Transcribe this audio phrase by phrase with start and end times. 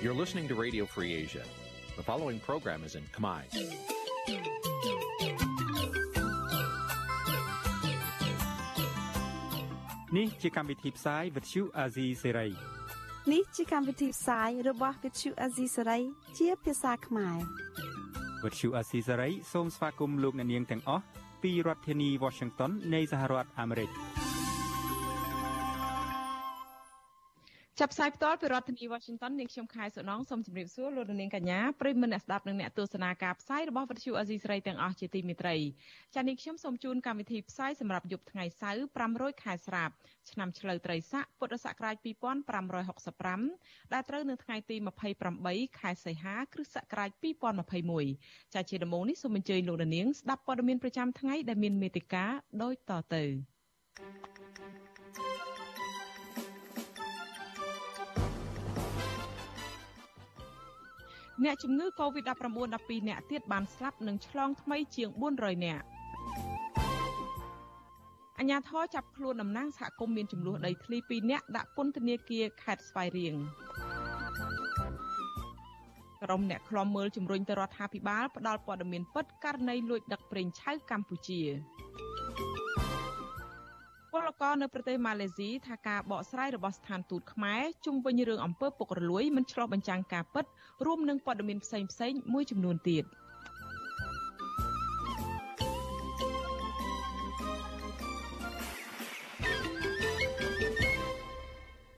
[0.00, 1.42] You're listening to Radio Free Asia.
[1.96, 3.42] The following program is in Khmer.
[10.16, 12.50] នេះជាកម្មវិធីផ្សាយ Vuthu Azizi Serai
[13.32, 16.02] នេះជាកម្មវិធីផ្សាយរបស់ Vuthu Azizi Serai
[16.38, 17.38] ជាភាសាខ្មែរ
[18.42, 21.04] Vuthu Azizi Serai សូមស្វាគមន៍លោកអ្នកនាងទាំងអស់
[21.42, 23.90] ពីរដ្ឋធានី Washington នៃសហរដ្ឋអាមេរិក។
[27.82, 35.56] ចាប់ផ្សាយផ្ទាល់ពីរដ្ឋធានី Washington នាងខ្ញុំខែសុណងសូមជម្រាបសួរលោកនាងកញ្ញាប្រិយមិត្តអ្នកស្ដាប់និងអ្នកទស្សនាការផ្សាយរបស់វិទ្យុអេស៊ីស្រីទាំងអស់ជាទីមេត្រី
[36.14, 38.82] ចា៎នាងខ្ញុំសូមជូនកម្មវិធីផ្សាយសម្រាប់យប់ថ្ងៃសៅរ៍
[39.14, 39.94] 500ខែស្រាប់
[40.30, 41.96] ឆ្នាំឆ្លូវត្រីស័កពុទ្ធសករាជ
[42.94, 44.76] 2565ដែលត្រូវនៅថ្ងៃទី
[45.28, 47.10] 28ខែសីហាគ្រិស្តសករាជ
[47.82, 52.30] 2021ចា៎ជាដំបូងនេះសូមអញ្ជើញលោកនាងស្ដាប់ព័ត៌មានប្រចាំថ្ងៃដែលមានមេតិការ
[52.62, 53.24] ដូចតទៅ
[55.16, 55.47] thank you
[61.44, 62.30] អ្នកជំងឺ Covid-19
[62.74, 65.08] 12នាក់ទៀតបានស្លាប់និងឆ្លងថ្មីជាង
[65.38, 65.86] 400នាក់
[68.38, 73.34] អញ្ញាធរចាប់ខ្លួនតំណាងសហគមន៍មានចំនួនដីធ្លី2នាក់ដាក់ពន្ធនាគារខេត្តស្វាយរៀង
[76.22, 81.40] ក្រុមអ្នកខ្លំមើលជំរុញទៅរដ្ឋាភិបាលផ្ដល់ព័ត៌មានពិតករណីលួចដឹកប្រេងឆៅកម្ពុជា
[84.12, 90.44] ពលករនៅប្រទេសម៉ាឡេស៊ីថាការបកស្រាយរបស់ស្ថានទូតខ្មែរជុំវិញរឿងអំពើពុករលួយមិនឆ្លុះបញ្ចាំងការពិត
[90.86, 93.04] រួមនឹងព័ត៌មានផ្សេងផ្សេងមួយចំនួនទៀត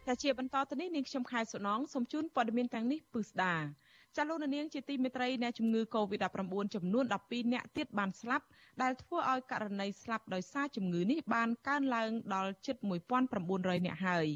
[0.07, 3.55] តែជាបន្តទៅនេះនាងខ្ញុំខែសុណងសូមជូនព័ត៌មានទាំងនេះពឹស្ដា
[4.17, 8.45] ចាលោកនាងជាទីមេត្រីអ្នកជំងឺ Covid-19 ចំនួន12អ្នកទៀតបានស្លាប់
[8.83, 12.77] ដែលធ្វើឲ្យករណីស្លាប់ដោយសារជំងឺនេះបានកើនឡើងដល់ជិត
[13.31, 14.27] 1900អ្នកហើយ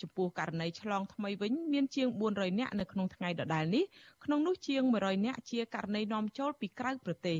[0.00, 3.84] ចំពោះករណីឆ្លងថ្មីវិញមានជាង400អ្នកនៅក្នុងថ្ងៃដដែលនេះ
[4.24, 7.38] ក្នុងនោះជាង100អ្នកជាករណីនាំចូលពីក្រៅប្រទេស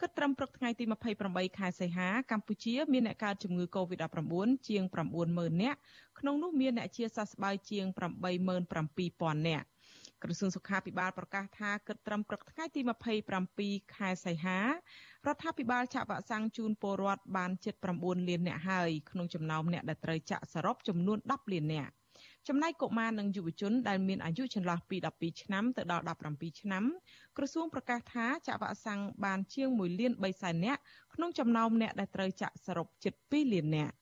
[0.00, 0.84] គិតត្រឹមព្រឹកថ្ងៃទី
[1.22, 4.32] 28ខែសីហាកម្ពុជាមានអ្នកកើតជំងឺ Covid-19
[4.68, 4.82] ជាង
[5.22, 5.78] 90000នាក់
[6.18, 7.86] ក្នុងនោះមានអ្នកជាសះស្បើយជាង
[8.72, 9.66] 87000នាក់
[10.24, 12.80] ក្រសួងសុខាភិបាលប្រកាសថាគិតត្រឹមព្រឹកថ្ងៃទី
[13.36, 14.68] 27ខែសីហារ
[15.34, 21.92] ដ្ឋាភិបាលចាក់វ៉ាក់សាំងជូនពលរដ្ឋបានជិត9លាននាក់ហើយក្នុងចំណោមអ្នកដែលត្រូវចាក់សរុបចំនួន10លាននាក់
[22.48, 26.84] ចំណែកកុមារនិងយុវជនដែលមានអាយុចន្លោះពី12ឆ្នាំទៅដល់17ឆ្នាំ
[27.36, 30.80] ក្រសួងប្រកាសថាចាក់វ៉ាក់សាំងបានជាង1លាន3សែននាក់
[31.14, 33.94] ក្នុងចំណោមអ្នកដែលត្រូវចាក់សរុបជិត2លាននាក់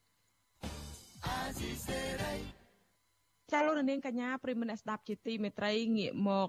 [3.53, 6.49] ចាលោកនាងកញ្ញាប្រិមនស្ដាប់ជាទីមេត្រីងាកមក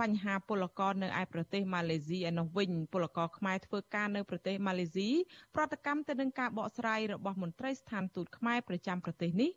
[0.00, 5.10] បញ្ហាពលករនៅឯប្រទេសម៉ាឡេស៊ីឯនោះវិញពលករខ្មែរធ្វើការនៅប្រទេសម៉ាឡេស៊ី
[5.54, 9.50] ប្រតិកម្មទៅនឹងការបកស្រាយរបស់មន្ត្រីស្ថានទូតខ្មែរប្រចាំប្រទេសនេះ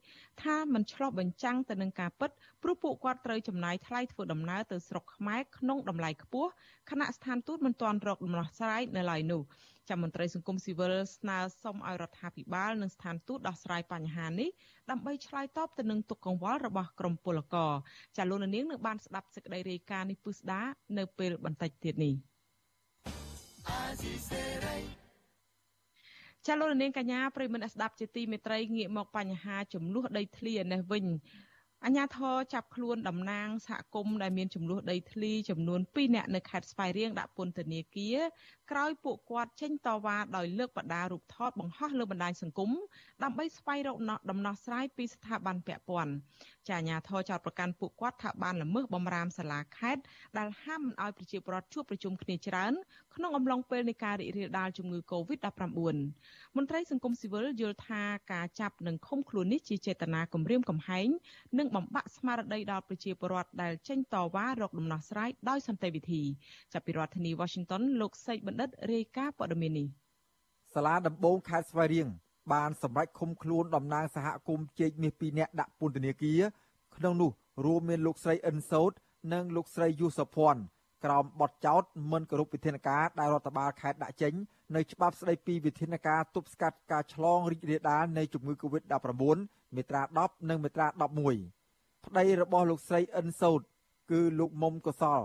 [0.44, 2.32] ថាมันឆ្លោះបញ្ចាំងទៅនឹងការពិត
[2.64, 6.50] ព្រោះពួកគាត់ត្រូវចំណាយថ្លៃធ្វើដំណើរទៅស្រុកខ្មែរក្នុងតម្លៃខ្ពស់
[6.90, 9.44] ខណៈស្ថានទូតមិនទាន់រកដំណោះស្រាយនៅឡើយនោះ
[9.90, 14.50] ចាំមន្ត្រីសង្គមស៊ីវិលស្នើសុំឲ្យរដ្ឋាភិបាលនិងស្ថានទូតដោះស្រាយបញ្ហានេះ
[14.92, 17.72] ដើម្បីឆ្លើយតបទៅនឹងទុកកង្វល់របស់ក្រមពលករ
[18.18, 20.62] ចាលោកនាងនឹងបានស្ដាប់សេចក្តីរាយការណ៍នេះពឹស្ដា
[20.98, 22.16] នៅពេលបន្តិចទៀតនេះ
[26.48, 31.06] ចាលោកនាងកញ្ញាប្រិមមអ្នកស្ដាប់ជាទីមេត្រីងាកមកបញ្ហាចំនួនដីធ្លីនេះវិញ
[31.86, 38.18] អញ្ញាធរចាប់ខ្លួនតំណាងសហគមន៍ដែលមានចំនួនដីធ្លីចំនួន2នាក់នៅខេត្តស្វាយរៀងដាក់ពន្ធនាគារ
[38.72, 42.72] ក្រោយពួកគាត់ចេញតវ៉ាដោយលើកបដារូបថតបង្ហោះលើបណ្ដាញសង្គម
[43.24, 43.98] ដើម្បីស្វែងរក
[44.32, 46.12] ដំណោះស្រាយពីស្ថាប័នពាក់ព័ន្ធ
[46.68, 50.02] ចាអាញាធរចោតប្រកាន់ពួកគាត់ថាបានល្មើសបំរាមសាលាខេត្ត
[50.38, 52.74] ដែលហាមមិនឲ្យប្រជាពលរដ្ឋជួបប្រជុំគ្នាច្រើន
[53.16, 55.66] ក្នុងអំឡុងពេលនៃការរីករាលដាលជំងឺ Covid-19
[56.56, 58.02] មន្ត្រីសង្គមស៊ីវិលយល់ថា
[58.34, 61.08] ការចាប់និងឃុំខ្លួននេះជាចេតនាគំរាមកំហែង
[61.60, 66.22] និងបំបាក់ស្មារតីដល់ប្រជាពលរដ្ឋដែលចេញតវ៉ារកដំណោះស្រាយដោយសន្តិវិធី
[66.74, 69.88] ចាប់ពីរដ្ឋធានី Washington លោកសេកបណ្ឌិតរាយការណ៍ព័ត៌មាននេះ
[70.74, 72.08] សាលាដំបងខេត្តស្វាយរៀង
[72.54, 76.42] បានសម្រេចឃុំខ្លួនតំណាងសហគមន៍ជែកមាស2នាក់ដាក់ពន្ធនាគារ
[76.98, 77.32] ក្នុងនោះ
[77.66, 78.92] រួមមានលោកស្រីអិនសោត
[79.34, 80.62] និងលោកស្រីយូសុភ័ណ្ឌ
[81.06, 84.34] ក្រោមបទចោទមិនគោរពវិធានការដែលរដ្ឋបាលខេត្តដាក់ចេញ
[84.76, 89.38] នៅច្បាប់ស្តីពីវិធានការទប់ស្កាត់ការឆ្លងរីករាលដាលនៃជំងឺ Covid-19
[89.76, 91.57] មាត្រា10និងមាត្រា11
[92.06, 93.62] ប្តីរបស់លោកស្រីអិនសោត
[94.12, 95.22] គឺលោកមុំកសល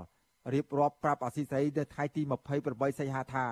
[0.54, 2.22] រៀបរាប់ប្រាប់អាស៊ីសេរីនៅថ្ងៃទី
[2.60, 3.46] 28សីហាថា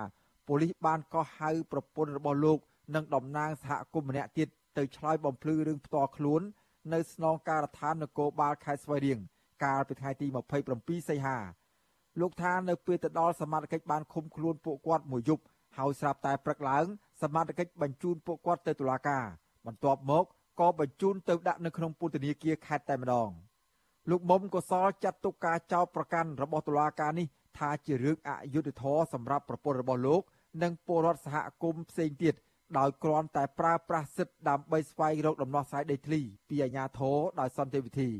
[0.46, 2.58] ប៉ូលីសបានកោះហៅប្រពន្ធរបស់លោក
[2.94, 6.42] និងតំណាងសហគមន៍ម្នាក់ទៀតទៅឆ្លើយបំភ្លឺរឿងផ្ទាល់ខ្លួន
[6.92, 9.18] នៅស្នងការដ្ឋាននគរបាលខេត្តស្វាយរៀង
[9.64, 10.26] កាលពីថ្ងៃទី
[10.68, 11.38] 27សីហា
[12.20, 15.42] លោកថានៅពេលទៅដល់សមាជិកបានឃុំខ្លួនពួកគាត់មួយយប់
[15.78, 16.84] ហើយស្រាប់តែព្រឹកឡើង
[17.22, 19.24] សមាជិកបញ្ជូនពួកគាត់ទៅតុលាការ
[19.66, 20.24] បន្ទាប់មក
[20.60, 23.30] ក៏បញ្ជូនទៅដាក់នៅក្នុងពន្ធនាគារខេត្តតែម្ដង
[24.10, 27.26] លោកមុំកសលចាត់ទុកការចោទប្រកាន់របស់តុលាការនេះ
[27.58, 30.22] ថាជារឿងអយុត្តិធម៌សម្រាប់ប្រពន្ធរបស់លោក
[30.62, 32.34] និងពលរដ្ឋសហគមន៍ផ្សេងទៀត
[32.78, 38.10] ដោយគ្រាន់តែប្រើប្រាស់សិទ្ធិដើម្បីស្វែងរកដំណោះស្រាយដីធ្លីពីអាជ្ញាធរដោយសន្តិវិធី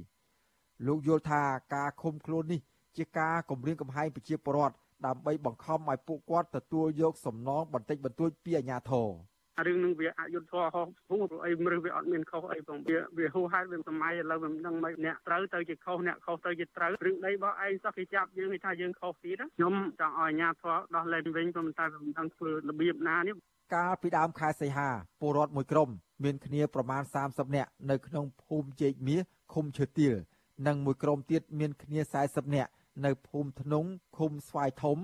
[0.87, 1.43] លោកយល់ថា
[1.75, 2.61] ការឃុំខ្លួននេះ
[2.97, 4.77] ជាការគំរាមកំហែងប្រជាពលរដ្ឋ
[5.07, 9.09] ដើម្បីបង្ខំឲ្យពួកគាត់ទទួលយកសំណងបន្តិចបន្តួចពីអាជ្ញាធរ
[9.67, 23.37] រឿងនឹងវាអយុធធម៌ហោះហួរអីមនុស្សវាអត់មានខុសអីផងវាវាហួហេតុវាសម័យឥឡូវវាមិនដឹងមិនអ្នកត្រូវទៅជាខុសអ្នកខុសទៅជាត្រូវរឿងដីរបស់ឯងសោះគេចាប់យើងថាយើងខុសទៀតខ្ញុំចង់ឲ្យអាជ្ញាធរដោះលែងវិញប៉ុន្តែមិនដឹងធ្វើរបៀបណានេះ
[23.75, 24.89] កាលពីដើមខែសីហា
[25.21, 25.89] ពលរដ្ឋមួយក្រុម
[26.25, 29.23] មានគ្នាប្រមាណ30នាក់នៅក្នុងភូមិជែកមាស
[29.55, 30.15] ឃុំឈើទាល
[30.67, 32.71] និងមួយក្រុមទៀតមានគ្នា40នាក់
[33.05, 33.85] នៅភូមិធ្នង
[34.19, 34.99] ឃុំស្វាយធំ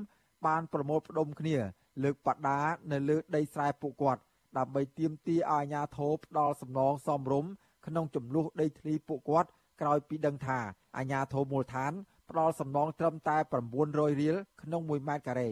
[0.46, 1.56] បានប្រមូលផ្ដុំគ្នា
[2.04, 2.60] លើកបដា
[2.92, 4.20] នៅលើដីស្រែពួកគាត់
[4.58, 7.50] ដើម្បីទាមទារឲ្យអាជ្ញាធរផ្ដល់សំណងសមរម្យ
[7.86, 9.48] ក្នុងចំនួនដីធ្លីពួកគាត់
[9.80, 10.58] ក្រោយពីដឹងថា
[10.96, 11.92] អាជ្ញាធរមូលដ្ឋាន
[12.30, 13.36] ផ្ដល់សំណងត្រឹមតែ
[13.78, 15.50] 900រៀលក្នុង1ម៉ែត្រការ៉េ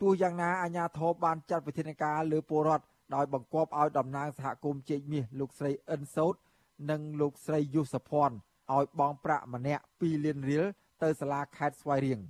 [0.00, 2.84] ទោះយ៉ាងណាអាជ្ញាធរបានចាត់វិធានការលើពលរដ្ឋ
[3.14, 6.34] ដោយបង្គាប់ឲ្យតំណាងសហគមន៍ជែកមាសលោកស្រីអិនសោត
[6.90, 8.36] និងលោកស្រីយុសភ័ណ្ឌ
[8.76, 10.64] ឲ្យបង់ប្រាក់ម្នាក់2លានរៀល
[11.02, 12.20] ទៅសាលាខេត្តស្វាយរៀង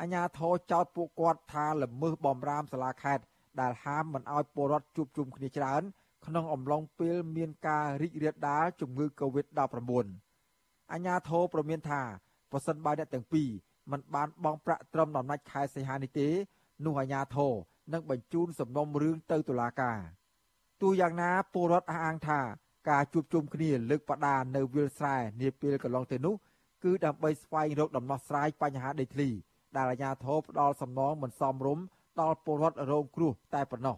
[0.00, 3.24] អាជ្ញាធរចោទពួកគាត់ថាល្មើសបំរាមសាលាខេត្ត
[3.60, 5.82] ដែលហាមមិនឲ្យពលរដ្ឋជួបជុំគ្នាច្រើន
[6.26, 10.06] ក្នុងអំឡុងពេលមានការរីករាលដាលជំងឺ Covid-19
[10.92, 12.02] អាជ្ញាធរប្រមានថា
[12.50, 13.48] ប្រសិនបើអ្នកទាំងពីរ
[13.92, 16.28] មិនបានបង់ប្រាក់ត្រឹមដំណាច់ខែសីហានេះទេ
[16.84, 17.52] នោះអាជ្ញាធរ
[17.92, 19.98] នឹងបញ្ជូនសំណុំរឿងទៅតុលាការ
[20.82, 22.40] ទោះយ៉ាងណាពលរដ្ឋអះអាងថា
[22.90, 26.34] ការជួបជុំគ្នាលើកបដានៅវាលស្រែនាពេលកន្លងទៅនោះ
[26.84, 29.28] គឺដើម្បីស្វែងរកដំណោះស្រាយបញ្ហាដីធ្លី
[29.76, 31.84] ដែលអាជ្ញាធរផ្ដល់សំណងមិនសមរម្យ
[32.20, 33.96] ដល់ពលរដ្ឋរងគ្រោះតែប៉ុណ្ណោះ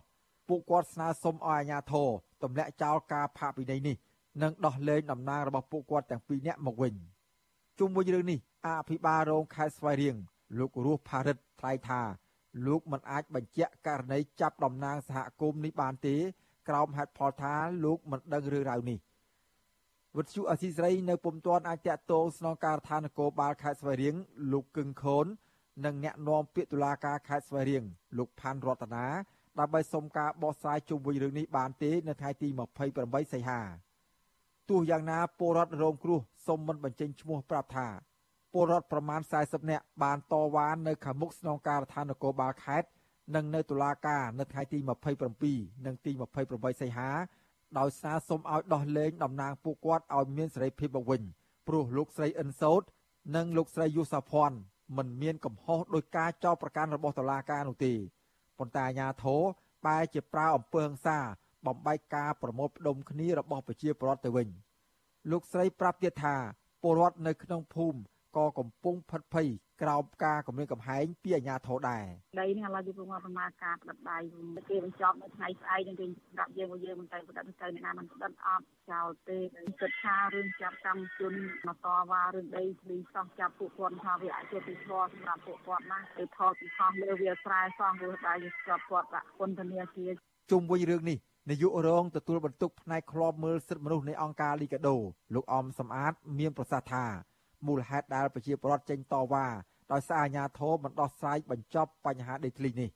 [0.49, 2.09] ពួកគាត់ស្នើសុំឲ្យអាជ្ញាធរ
[2.43, 3.97] ទម្លាក់ចោលការផាកពិន័យនេះ
[4.43, 6.95] និងដោះលែងតំណាងរបស់ពួកគាត់ទាំងពីរនាក់មកវិញ
[7.79, 10.17] ជុំវិញរឿងនេះអភិបាលរងខេត្តស្វាយរៀង
[10.59, 12.01] លោករស់ផារិតថ្លែងថា
[12.67, 16.17] លោកមិនអាចបញ្ជាក់ករណីចាប់តំណាងសហគមន៍នេះបានទេ
[16.69, 17.55] ក្រោមហេតុផលថា
[17.85, 18.99] លោកមិនដឹងរឿងរ៉ាវនេះ
[20.17, 24.15] វិទ្យុអសីស្រីនៅពុំទាន់អាចតាក់ទងស្នងការដ្ឋាននគរបាលខេត្តស្វាយរៀង
[24.53, 25.27] លោកកឹងខូន
[25.85, 27.85] និងអ្នកនាំពាក្យតុលាការខេត្តស្វាយរៀង
[28.19, 29.07] លោកផាន់រតនា
[29.59, 32.49] ដើម្បីសុំការបោះស្រាយជុំវិញរឿងនេះបានទេនៅថ្ងៃទី
[32.91, 33.61] 28សីហា
[34.69, 37.89] ទោះយ៉ាងណាពលរដ្ឋរងគ្រោះសុំមិនបញ្ចេញឈ្មោះប្រាប់ថា
[38.53, 42.89] ពលរដ្ឋប្រមាណ40នាក់បានតវ៉ានៅខាងមុខស្នងការដ្ឋាននគរបាលខេត្ត
[43.35, 44.79] និងនៅតុលាការនៅថ្ងៃទី
[45.33, 46.13] 27និងទី
[46.47, 47.11] 28សីហា
[47.79, 51.23] ដោយសារសុំឲ្យដោះលែងតំណាងពួកគាត់ឲ្យមានសេរីភាពមកវិញ
[51.69, 52.83] ព្រោះលោកស្រីអិនសោត
[53.37, 54.59] និងលោកស្រីយូសាភ័ណ្ឌ
[54.97, 57.93] មិនមានកំហុសដោយការចោទប្រកាន់របស់តុលាការនោះទេ
[58.59, 59.43] ប៉ុន្តែអាជ្ញាធរ
[59.87, 61.19] បែរជាប្រើអំពើហិង្សា
[61.67, 64.49] បំបែកការប្រមូលផ្ដុំគ្នារបស់ប្រជាពលរដ្ឋទៅវិញ
[65.31, 66.37] លោកស្រីប្រាប់ទៀតថា
[66.83, 67.99] ពលរដ្ឋនៅក្នុងភូមិ
[68.37, 69.49] ក៏កំពុងផិតភ័យ
[69.83, 72.05] ក្រោមការគម្រាមកំហែងពីអាជ្ញាធរដែរ
[72.41, 74.19] ដីនេះឥឡូវយើងមកប្រមាណការផ្ដិតដៃ
[74.69, 79.39] គេបញ្ចប់នៅថ្ងៃស្អែកនឹងគេប្រាប់យើងមកយើងមិនទៅផ្ដិតទៅអ្នកណាមិនផ្ដិតអត់ចោលទេ
[79.81, 81.33] គិតថារឿងចាប់កម្មជន
[81.69, 90.13] មកតវ៉ារឿងដីធ្លីសោះចាប់ពួកគាត់ថាវាអយុត្តិធម៌សម្រាប់ពួកគាត់ណាទៅថតពីខុសលើវាស្រែសោះឬដែរយើងស្គាល់គាត់ដាក់ពន្ធនាគារ
[90.51, 91.19] ជុំវិញរឿងនេះ
[91.51, 94.97] នាយករងទទួលបន្ទុកផ្នែកឃ្លាំមើលសិទ្ធិមនុស្សនៃអង្គការលីកាដូ
[95.35, 97.05] លោកអំសំអាត មានប្រសាសន៍ថា
[97.67, 99.47] មូលហេតុដែលប្រជាពលរដ្ឋចេញតវ៉ា
[99.93, 102.91] ដោយសារអាជ្ញាធរមិនដោះស្រាយបញ្ចប់បញ្ហាដីធ្លីនេះ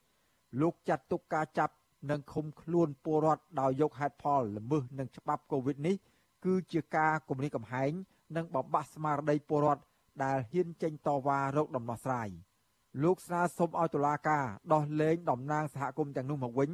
[0.60, 1.74] លោកចាត់ទុកការចាប់
[2.10, 5.96] និងឃុំខ្លួនពលរដ្ឋដោយយកហេតុផលល្មើសនឹងច្បាប់កូវីដនេះ
[6.44, 7.92] គឺជាការគំរាមកំហែង
[8.36, 9.82] និងបំបាក់ស្មារតីពលរដ្ឋ
[10.24, 12.28] ដែលហ៊ានចេញតវ៉ារកដំណោះស្រាយ
[13.02, 16.70] លោកស្នើសុំឲ្យតុលាការដោះលែងតំណាងសហគមន៍ទាំងនោះមកវិញ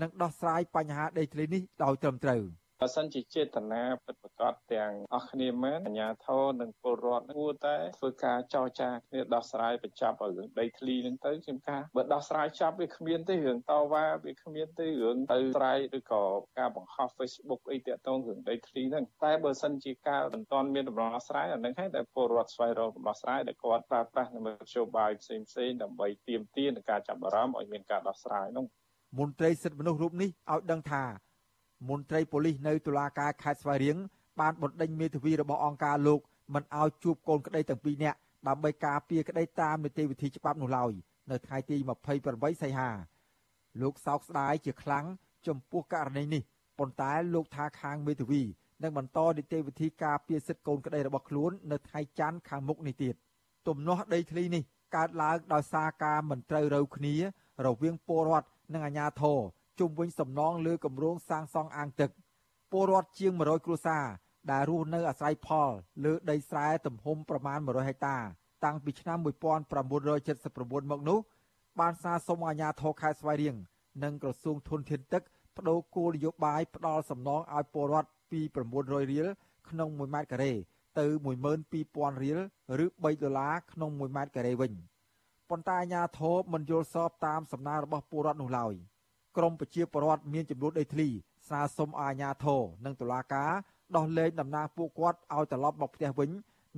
[0.00, 2.42] និងដោះស្រាយបញ្ហាដីធ្លីនេះដោយត្រឹមត្រូវ។
[2.82, 16.24] បើសិនជាចេតនាពិតប្រាកដទាំងអស់គ្នាមែនអាជ្ញាធរនិងពលរដ្ឋគួរតែធ្វើការចរចាគ្នាដោះស្រាយបញ្ចប់ឲ្យរឿងដីធ្លីហ្នឹងទៅជាការបើដោះស្រាយចប់វាគ្មានទេរឿងតវ៉ាវាគ្មានទេរឿងទៅស្រ័យឬក៏
[16.58, 28.66] ការបង្ហោះ Facebook អីតាក់ទងរឿងដីធ្លីហ្នឹងតែបើសិនជាការមិនទាន់មានដំណោះស្រាយអានឹងហើយតែពលរដ្ឋស្វែងរកដំណោះស្រាយដែលគាត់ប្រើប្រាស់នៅមធ្យោបាយផ្សេងផ្សេងដើម្បីទាមទារនឹងការចាប់អារម្មណ៍ឲ្យមានការដោះស្រាយនោះ
[29.18, 31.04] មន្ត្រីសិទ្ធិមនុស្សរូបនេះឲ្យដឹងថា
[31.88, 33.96] មន្ត្រីប៉ូលីសនៅតុលាការខេត្តស្វាយរៀង
[34.40, 36.20] បានបណ្ដេញមេធាវីរបស់អង្គការលោក
[36.54, 40.92] មិនឲ្យជួបកូនក្តីទាំងពីរនាក់ដើម្បីការពារក្តីតាមនីតិវិធីច្បាប់នោះឡើយ
[41.30, 41.76] នៅថ្ងៃទី
[42.20, 42.90] 28សីហា
[43.82, 45.04] លោកសោកស្ដាយជាខ្លាំង
[45.46, 46.42] ចំពោះករណីនេះ
[46.78, 48.42] ប៉ុន្តែលោកថាខាងមេធាវី
[48.82, 53.14] នឹងបន្តនីតិវិធីការពារសិទ្ធិកូនក្តីរបស់ខ្លួននៅថ្ងៃច័ន្ទខាងមុខនេះទៀត
[53.68, 54.62] ទំនាស់ដីធ្លីនេះ
[54.96, 57.14] កើតឡើងដោយសារការមិនត្រូវរូវគ្នា
[57.66, 59.38] រវាងពលរដ្ឋនិងអាជ្ញាធរ
[59.78, 62.10] ជុំវិញសំណងលើគម្រោងសាងសង់អាងទឹក
[62.70, 64.04] ពលរដ្ឋជាង100គ្រួសារ
[64.50, 65.70] ដែលរស់នៅអាស្រ័យផល
[66.04, 68.16] លើដីស្រែទំហំប្រមាណ100ហិកតា
[68.64, 71.18] តាំងពីឆ្នាំ1979មកនោះ
[71.80, 73.56] បានសារសុំអាជ្ញាធរខេត្តស្វាយរៀង
[74.02, 75.22] និងក្រសួងធនធានទឹក
[75.56, 78.40] បដូរគោលនយោបាយផ្ដល់សំណងឲ្យពលរដ្ឋពី
[78.76, 79.26] 900រៀល
[79.68, 80.52] ក្នុង1ម៉ែត្រការ៉េ
[80.98, 81.06] ទៅ
[81.64, 82.38] 12000រៀល
[82.84, 84.72] ឬ3ដុល្លារក្នុង1ម៉ែត្រការ៉េវិញ
[85.50, 88.74] ប៉ុន្តែអាជ្ញាធរមិនយល់សប្តាមសំណើរបស់ពលរដ្ឋនោះឡើយ
[89.36, 91.08] ក្រមប្រជាពលរដ្ឋមានចំនួនដីធ្លី
[91.48, 93.50] សារសុំអាជ្ញាធរនិងតុលាការ
[93.96, 96.30] ដោះលែងតំណាងពួកគាត់ឲ្យត្រឡប់មកផ្ទះវិញ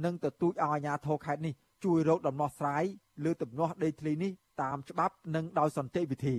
[0.05, 2.85] និងទទូចឲ្យអាជ្ញាធរខេត្តនេះជួយរកដំណោះស្រាយ
[3.25, 4.33] លើទំនាស់ដីធ្លីនេះ
[4.63, 6.37] តាមច្បាប់និងដោយសន្តិវិធី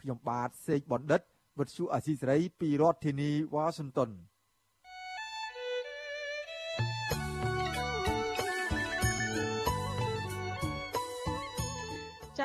[0.00, 1.20] ខ្ញុំបាទសេកបណ្ឌិត
[1.58, 4.10] វិទ្យុអាស៊ីសេរីពីរដ្ឋធានីវ៉ាស៊ីនតោន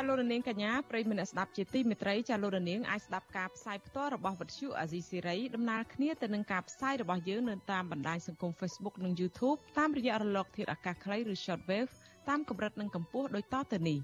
[0.07, 11.91] លោករនាងកញ្ញាប្រិយមិត្តស្ដាប់ជាទីមេត្រីចាលោករនាងអាចស្ដាប់ការផ្សាយផ្ទាល់របស់វិទ្យុអាស៊ីសេរីដំណើរគ្នាទៅនឹងការផ្សាយរបស់យើងនៅតាមបណ្ដាញសង្គម Facebook និង YouTube តាមរយៈរលក ធាតុអាកាសខ្លីឬ Shortwave
[12.29, 13.99] តាមកម្រិតនិងកម្ពស់ដូចតទៅនេះ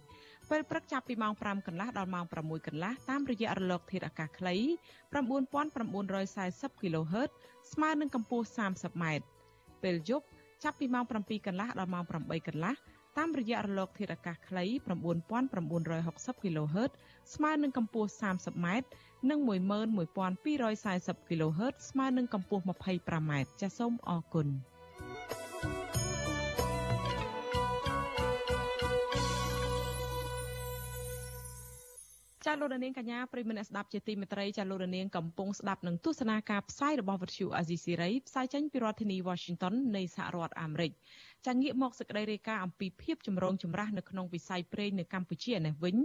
[0.49, 4.55] ពេលព្រឹកចាប់ពីម៉ោង5កន្លះដល់ម៉ោង6កន្លះតាមរយៈរលក ធាតុអាកាសខ្លី
[5.23, 7.29] 9940 kHz
[7.71, 9.03] ស្មើនឹងកម្ពស់ 30m
[9.83, 10.25] ពេលយប់
[10.63, 12.75] ចាប់ពីម៉ោង7កន្លះដល់ម៉ោង8កន្លះ
[13.17, 14.65] តាមរយៈរលកធាតុអាកាសខ្លី
[15.49, 16.91] 9960 kHz
[17.33, 18.67] ស្មើនឹងកម្ពស់ 30m
[19.29, 19.39] និង
[20.29, 23.31] 11240 kHz ស្មើនឹងកម្ពស់ 25m
[23.61, 24.47] ចាសសូមអរគុណ
[32.47, 40.91] ចាលោករនាងកញ្ញាប្រិមនៈស្ដាប់ជាទីមេត្រីចាលោករនាងកំពុងស្ដាប់នឹងទស្សនាការផ្សាយរបស់វិទ្យុអាស៊ីសេរីផ្សាយចេញពីរដ្ឋធានី Washington នៃសហរដ្ឋអាមេរិក
[41.47, 45.97] ចាងាកមកសេចក្តីរាយការណ៍អំពីភាពចម្រូងចម្រាសនៅក្នុងវិស័យប្រេងនៅកម្ពុជានេះវិញ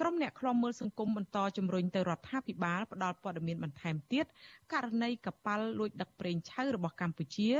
[0.00, 4.26] ក្រុមអ្នកខ្លំមើលសង្គមបន្តជំរុញទៅរដ្ឋាភិបាលផ្ដល់ព័ត៌មានបន្ថែមទៀត
[4.72, 7.50] ករណីកប៉ាល់លួចដឹកប្រេងឆៅរបស់កម្ពុជា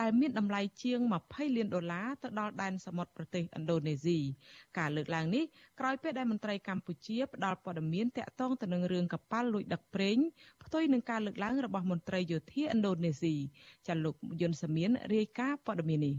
[0.00, 4.18] ដែលមានតម្លៃជាង20លានដុល្លារទៅដល់ដែនសមុទ្រប្រទេសឥណ្ឌូនេស៊ី
[4.78, 5.44] ការលើកឡើងនេះ
[5.80, 10.18] ក្រោយពេលដែលមន្ត្រីកម្ពុជាផ្ដល់ព័ត៌មានតាក់ទងទៅនឹងរឿងកប៉ាល់លួចដឹកប្រេង
[10.64, 13.34] ផ្ទុយនឹងការលើកឡើងរបស់មន្ត្រីយោធាឥណ្ឌូនេស៊ី
[13.86, 16.16] ចាលោកយុនសាមៀនរាយការណ៍ព័ត៌មាននេះ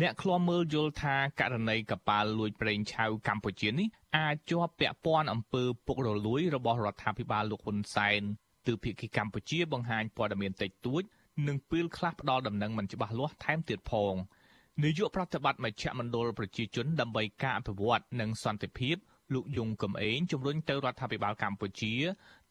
[0.00, 8.22] អ្នកឃ្លាំមើលយល់ថាករណីកប៉ាល់លួចប្រេងឆៅកម្ពុជានេះអាចជាប់ពាក់ព័ន្ធអំពើពុករលួយរបស់រដ្ឋាភិបាលលោកហ៊ុនសែន
[8.66, 11.02] ទើបភាគីកម្ពុជាបង្ហាញព័ត៌មានតិចតួច
[11.46, 14.14] និងពេលខ្លះផ្ដល់ដំណឹងមិនច្បាស់លាស់ថែមទៀតផង
[14.84, 18.96] នាយកប្រតិបត្តិមជ្ឈមណ្ឌលប្រជាជនដើម្បីការអភិវឌ្ឍនិងសន្តិភាព
[19.34, 21.94] លោកយងកំឯងជំរុញទៅរដ្ឋាភិបាលកម្ពុជា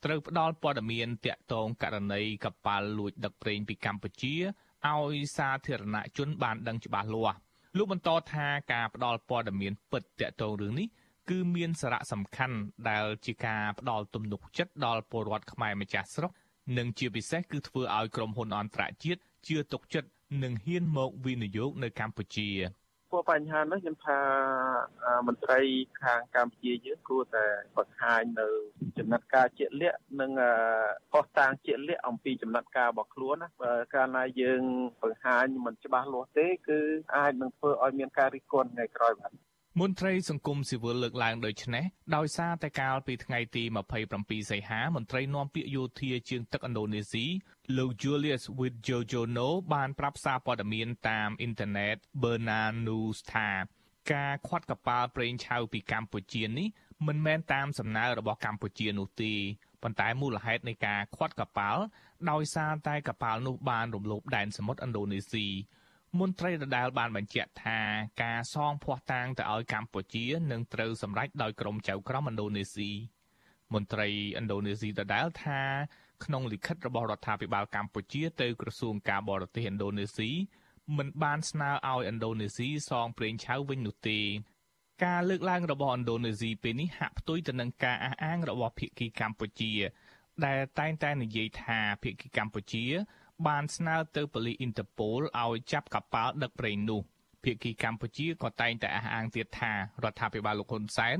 [0.04, 4.36] ត្រូវផ្ដល់ព័ត៌មានតាក់ទងករណីកប៉ាល់លួចដឹកប្រេងពីកម្ពុជា
[4.94, 7.38] ឲ្យសាធារណជនបានដឹងច្បាស់លាស់
[7.78, 10.88] លោកបន្តថាការផ្ដល់ព័ត៌មានពិតតាក់ទងរឿងនេះ
[11.30, 12.58] គឺមានសារៈសំខាន់
[12.90, 16.32] ដែលជាការផ្ដល់ទំនុកចិត្តដល់ពលរដ្ឋខ្មែរម្ចាស់ស្រុក
[16.78, 20.10] និងជាពិសេសគឺធ្វើឲ្យក្រុមហ៊ុនអន្តរជាតិជឿទុកចិត្ត
[20.44, 22.50] និងហ៊ានមកវិនិយោគនៅកម្ពុជា
[23.16, 24.20] ព្រោះបញ្ហានេះខ្ញុំថា
[25.28, 25.60] មន្ត្រី
[26.04, 27.46] ខាងកម្ពុជាយើងគួរតែ
[27.78, 28.48] បង្ហាញនៅ
[28.98, 30.32] ចំណាត់ការជាក់លាក់និង
[31.12, 34.62] ផុសតាងជាក់លាក់អំពីចំណាត់ការរបស់ខ្លួនណាបើកាលណាយើង
[35.02, 36.80] បង្ហាញមិនច្បាស់លាស់ទេគឺ
[37.16, 39.32] អាចនឹងធ្វើឲ្យមានការរិះគន់ថ្ងៃក្រោយបាទ
[39.82, 43.64] មន្ត្រីសង្គមស៊ីវិលលើកឡើងដូចនេះដោយសារតែកាលពីថ្ងៃទី
[44.08, 47.26] 27សីហាមន្ត្រីនាំពាក្យយោធាជើងទឹកឥណ្ឌូនេស៊ី
[47.78, 53.50] លោក Julius Wijojono បានប្រាប់សារព័ត៌មានតាមអ៊ីនធឺណិត Berna News ថា
[54.14, 56.68] ការខាត់កប៉ាល់ប្រេងឆៅពីកម្ពុជានេះ
[57.08, 59.34] មិនមែនតាមសំណើរបស់កម្ពុជានោះទេ
[59.84, 61.82] ប៉ុន្តែមូលហេតុនៃការខាត់កប៉ាល់
[62.32, 65.48] ដោយសារតែកប៉ាល់នោះបានរំលោភដែនសមុទ្រឥណ្ឌូនេស៊ី
[66.20, 67.80] មន្ត្រីដដាលបានបញ្ជាក់ថា
[68.24, 72.92] ការសងភ័ស្តុតាងទៅឲ្យកម្ពុជានឹងត្រូវសម្រេចដោយក្រមចៅក្រមឥណ្ឌូនេស៊ី
[73.74, 74.08] មន្ត្រី
[74.40, 75.62] ឥណ្ឌូនេស៊ីដដាលថា
[76.24, 80.32] ក្នុងលិខិតរបស់រដ្ឋាភិបាលកម្ពុជាទៅក្រសួងការបរទេសឥណ្ឌូនេស៊ី
[80.98, 84.20] មិនបានស្នើឲ្យឥណ្ឌូនេស៊ីសងប្រេងឆៅវិញនោះទេ
[85.06, 89.74] ការលើកឡើងរបស់ឥណ្ឌូនេស៊ីពេលនេះហាក់ផ្ទុយទៅនឹងការអះអាងរបស់ភាគីកម្ពុជា
[90.46, 92.86] ដែលតែងតែនិយាយថាភាគីកម្ពុជា
[93.48, 97.02] បានស្នើទៅប៉ូលីសអ៊ីនតឺប៉ូលឲ្យចាប់កប៉ាល់ដឹកប្រេងនោះ
[97.44, 101.18] ភាគីកម្ពុជាក៏តែងតែអះអាងទៀតថារដ្ឋាភិបាលលោកហ៊ុនសែន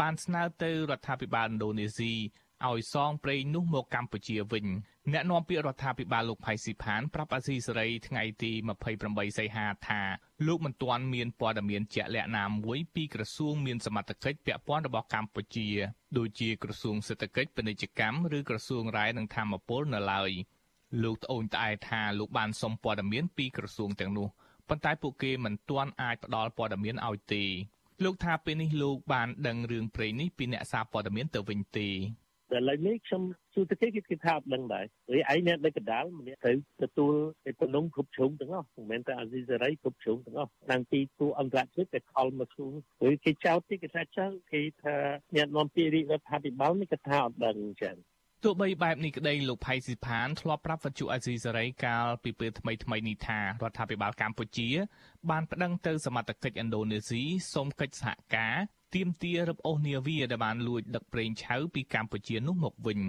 [0.00, 2.12] បានស្នើទៅរដ្ឋាភិបាលឥណ្ឌូនេស៊ី
[2.68, 4.66] ឲ្យសងប្រេងនោះមកកម្ពុជាវិញ
[5.12, 8.52] អ្នកនាំពាក្យរដ្ឋាភិបាលលោកផៃស៊ីផានប្រាប់អាស៊ីសេរីថ្ងៃទី
[8.96, 10.02] 28សីហាថា
[10.46, 15.68] លោកមិនទាន់មានព័ត៌មានជាក់លាក់ណាមួយពីក្រសួងមានសមត្ថកិច្ចពាក់ព័ន្ធរបស់កម្ពុជា
[16.18, 20.32] ដូចជាក្រសួងសេដ្ឋកិច្ចពាណិជ្ជកម្មឬក្រសួងរាយនឹងធម្មពលនៅឡើយ។
[21.02, 24.28] លោកត្អូញត្អែថាលោកបានសុំព័ត៌មានពីក្រសួងទាំងនោះ
[24.68, 27.44] ប៉ុន្តែពួកគេមិនទាន់អាចផ្ដល់ព័ត៌មានឲ្យទេ
[28.04, 31.88] លោកថាពេលនេះលោកបានដឹងរឿងព្រេងនេះពីអ្នកសារព័ត៌មានទៅវិញទេ
[32.52, 33.22] តែឥឡូវនេះខ្ញុំ
[33.54, 37.12] សួរទៅគេគេគិតថាអត់ដឹងដែរព្រោះឯងអ្នកនៅកណ្ដាលម្នាក់ត្រូវទទួល
[37.50, 44.96] ឯប៉ុណ្ណឹងគ្រប់ជ្រុងទាំងអស់មិនមែនតែអាស៊ីសេរីគ្រប់ជ្រុងទាំងអស់តាំងពីទូអន្តរជាតិតែខលមកខ្លួនព្រោះគេចោទទីគេថាចឹងគេថា
[45.36, 47.96] អ្នកនាំពាក្យរាជរដ្ឋាភិបាលនេះគេថាអត់ដឹងអញ្ចឹង
[48.48, 54.68] ទោះបីបែបនេះក្តីលោកផៃស៊ីផានធ្លាប់ប្រាប់វិទ្យុអាស៊ីសេរីកាលពីពេលថ្មីថ្មីនេះថារដ្ឋាភិបាលកម្ពុជា
[55.30, 57.22] បានប្តឹងទៅសមត្ថកិច្ចឥណ្ឌូនេស៊ី
[57.54, 58.54] សូមកិច្ចសហការ
[58.94, 63.00] ទាមទាររឹបអូសនាវាដែលបានលួចដឹកប្រេងឆៅពីកម្ពុជានោះមកវិញ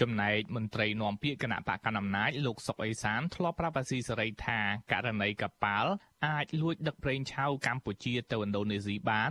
[0.00, 4.58] ចំណែកមន្ត្រីនាំពាក្យគណៈបកកណ្ដាលអំណាចលោកសុកអេសានធ្លាប់ប្រាប់អាស៊ីសេរីថា
[4.92, 5.92] ករណីកប៉ាល់
[6.26, 9.30] អាចលួចដឹកប្រេងឆៅកម្ពុជាទៅឥណ្ឌូនេស៊ីបាន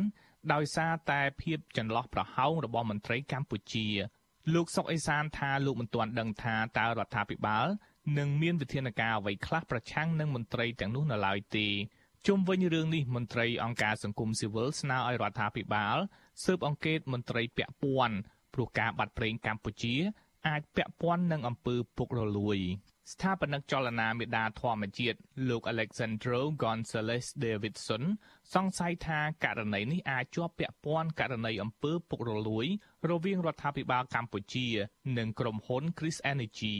[0.53, 3.87] ដោយសារតែភាពចន្លោះប្រហោងរបស់មន្ត្រីកម្ពុជា
[4.53, 7.67] លោកសុកអេសានថាលោកមិនទាន់ដឹងថាតើរដ្ឋាភិបាល
[8.17, 11.67] នឹងមានវិធានការអ្វីខ្លះប្រឆាំងនឹងមន្ត្រីទាំងនោះនៅឡើយទេ
[12.27, 15.97] ជុំវិញរឿងនេះមន្ត្រីអង្គការសង្គមស៊ីវិលស្នើឲ្យរដ្ឋាភិបាល
[16.43, 18.17] ស៊ើបអង្កេតមន្ត្រីពាក់ព័ន្ធ
[18.53, 19.95] ព្រោះការបាត់ប្រេងកម្ពុជា
[20.47, 22.57] អាចពាក់ព័ន្ធនឹងអំពើពុករលួយ
[23.13, 25.17] ស្ថាបនិកចលនាមេដាធម្មជាតិ
[25.49, 28.03] លោក Alexandro Gonzalez Davidson
[28.53, 32.65] សង្ស័យថាករណីនេះអាចជាប់ពាក់ព័ន្ធករណីអំពើពុករលួយ
[33.09, 34.67] រវាងរដ្ឋាភិបាលកម្ពុជា
[35.17, 36.75] និងក្រុមហ៊ុន Chris Energy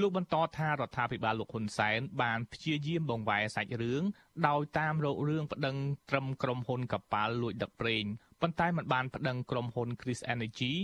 [0.00, 4.02] លោកបន្តថារដ្ឋាភិបាលលោកហ៊ុនសែនបានព្យាយាមបង្វែរសាច់រឿង
[4.48, 5.76] ដោយតាមរករឿងប្តឹង
[6.10, 8.04] ត្រឹមក្រុមហ៊ុនកប៉ាល់លួចដឹកប្រេង
[8.40, 10.74] ប៉ុន្តែមិនបានប្តឹងក្រុមហ៊ុន Chris Energy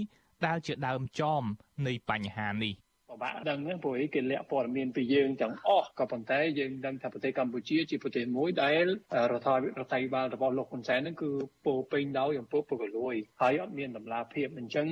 [0.46, 1.42] ដែលជាដើមចម
[1.86, 2.74] នៃបញ្ហានេះ។
[3.10, 8.84] ពិបាកដឹងព្រោះគេលាក់ព័ត៌មានពីយើងទាំងអស់ក៏ប៉ុន្តែយើងដឹងថាប្រទេសកម្ពុជាជាប្រទេសមួយដែល
[9.32, 11.30] រដ្ឋាភិបាលរដ្ឋាភិបាលរបស់លោកហ៊ុនសែនហ្នឹងគឺ
[11.66, 14.86] ពោពេញដោយអំពើពុករលួយហើយអត់មានតម្លាភាពអញ្ចឹង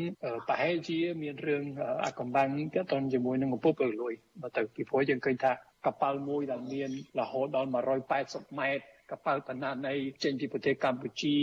[0.48, 1.64] ប្រហែលជាមានរឿង
[2.04, 5.52] អកំបាំងទាក់ទងជាមួយនឹងអំពើពុករលួយបើទៅពីព្រោះយើងឃើញថា
[5.86, 7.68] កប៉ាល់មួយដែលមានរហូតដល់
[8.12, 11.36] 180ម៉ែត្រកប៉ាល់បណ្ណានៃចេញពីប្រទេសកម្ពុជា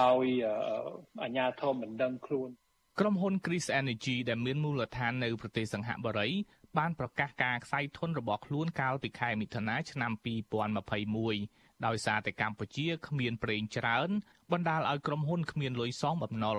[0.00, 0.24] ដោយ
[1.22, 2.50] អាជ្ញាធរមិនដឹងខ្លួន
[3.02, 6.28] ក្រុមហ៊ុន Chris Energy ដែលមានមូលដ្ឋាននៅប្រទេសសង្ហបុរី
[6.78, 10.12] បានប្រកាសការខ្សែធនរបស់ខ្លួនកាលពីខែមិថុនាឆ្នាំ
[10.98, 14.08] 2021ដោយសារតែកម្ពុជាគ្មានប្រេងច្រើន
[14.52, 16.58] បណ្ដាលឲ្យក្រុមហ៊ុនគ្មានលុយសងបំណុល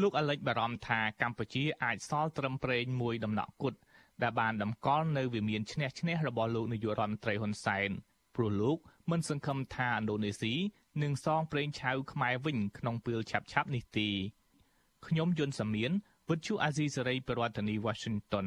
[0.00, 3.78] លោកអាលិចបារម្ភថាកម្ពុជាអាចសល់ត្រឹមប្រេងមួយដំណក់គត់
[4.22, 7.90] ដែលបានតម្កល់នៅវិមានឈ្នះឈ្នះរបស់លោកនាយករដ្ឋមន្ត្រីហ៊ុនសែន
[8.36, 8.78] ព្រោះលោក
[9.10, 10.54] មិនសង្ឃឹមថាឥណ្ឌូនេស៊ី
[11.02, 14.10] នឹងសងប្រេងឆៅខ្មែរវិញក្នុងពេលឆាប់ៗនេះទេ
[15.06, 15.92] ខ្ញុំយុនសាមៀន
[16.28, 18.46] វិទ្យុអាស៊ីសេរីប្រធានាធិបតី Washington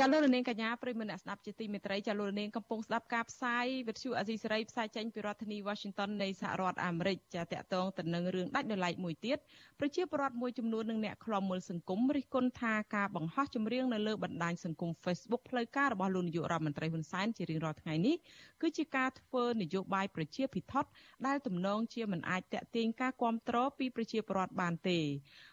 [0.00, 9.38] ចាលោករនាងកញ្ញាប្រិមនៈស្ដាប់ជាទីមេត្រីចាលោករនាងកំពុងស្ដាប់ការផ្សាយវិទ្យុអាស៊ីសេរីផ្សាយចេញពីរដ្ឋធានី Washington នៃសហរដ្ឋអាមេរិកចាតកតងទៅនឹងរឿងដាច់ដោយឡែកមួយទៀត
[9.80, 18.16] ប្រជាពលរដ្ឋមួយចំនួននិងអ្នកខ្លាំមើលសង្គមរិះគន់ថាការបង្ហោះចម្រៀងនៅលើបណ្ដាញសង្គម Facebook ផ្លូវការរបស់លោកនាយករដ្ឋមន្ត្រីហ៊ុនសែនជារៀងរាល់ថ្ងៃនេះ
[18.62, 20.84] គឺជាការធ្វើនយោបាយប្រជាភិថុត
[21.26, 24.98] ដែលទំនងជាមិនអាចតេទៀងការគ្រប់គ្រងពីប្រជាពលរដ្ឋបានទេ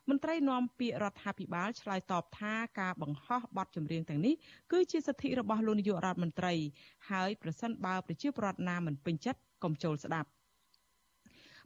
[0.09, 4.33] មន្ត្រីនាំពាក្យរដ្ឋាភិបាលឆ្លើយតបថាការបង្ហោះបទចម្រៀងទាំងនេះ
[4.71, 6.53] គឺជាសិទ្ធិរបស់លោកនាយករដ្ឋមន្ត្រី
[7.09, 10.29] ហើយប្រសិនបើប្រជាពលរដ្ឋណាមិនពេញចិត្តកុំចូលស្ដាប់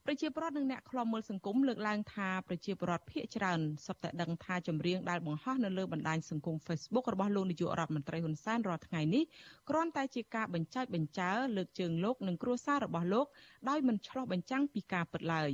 [0.06, 9.24] ប្រជាពលរដ្ឋនិងអ្នកខ្លាំមើលសង្គមលើកឡើងថាប្រជាពលរដ្ឋភ័យច្រើនសុទ្ធតែដឹងថាចម្រៀងដែលបង្ហោះនៅលើបណ្ដាញសង្គម Facebook របស់លោកនាយករដ្ឋមន្ត្រីហ៊ុនសែនរាល់ថ្ងៃនេះ
[9.70, 13.26] គ្រាន់តែជាការបញ្ចើចបញ្ចើលើកជើងលោកនិងគ្រួសាររបស់លោក
[13.70, 15.52] ដោយមិនឆ្លោះបញ្ចាំងពីការពិតឡើយ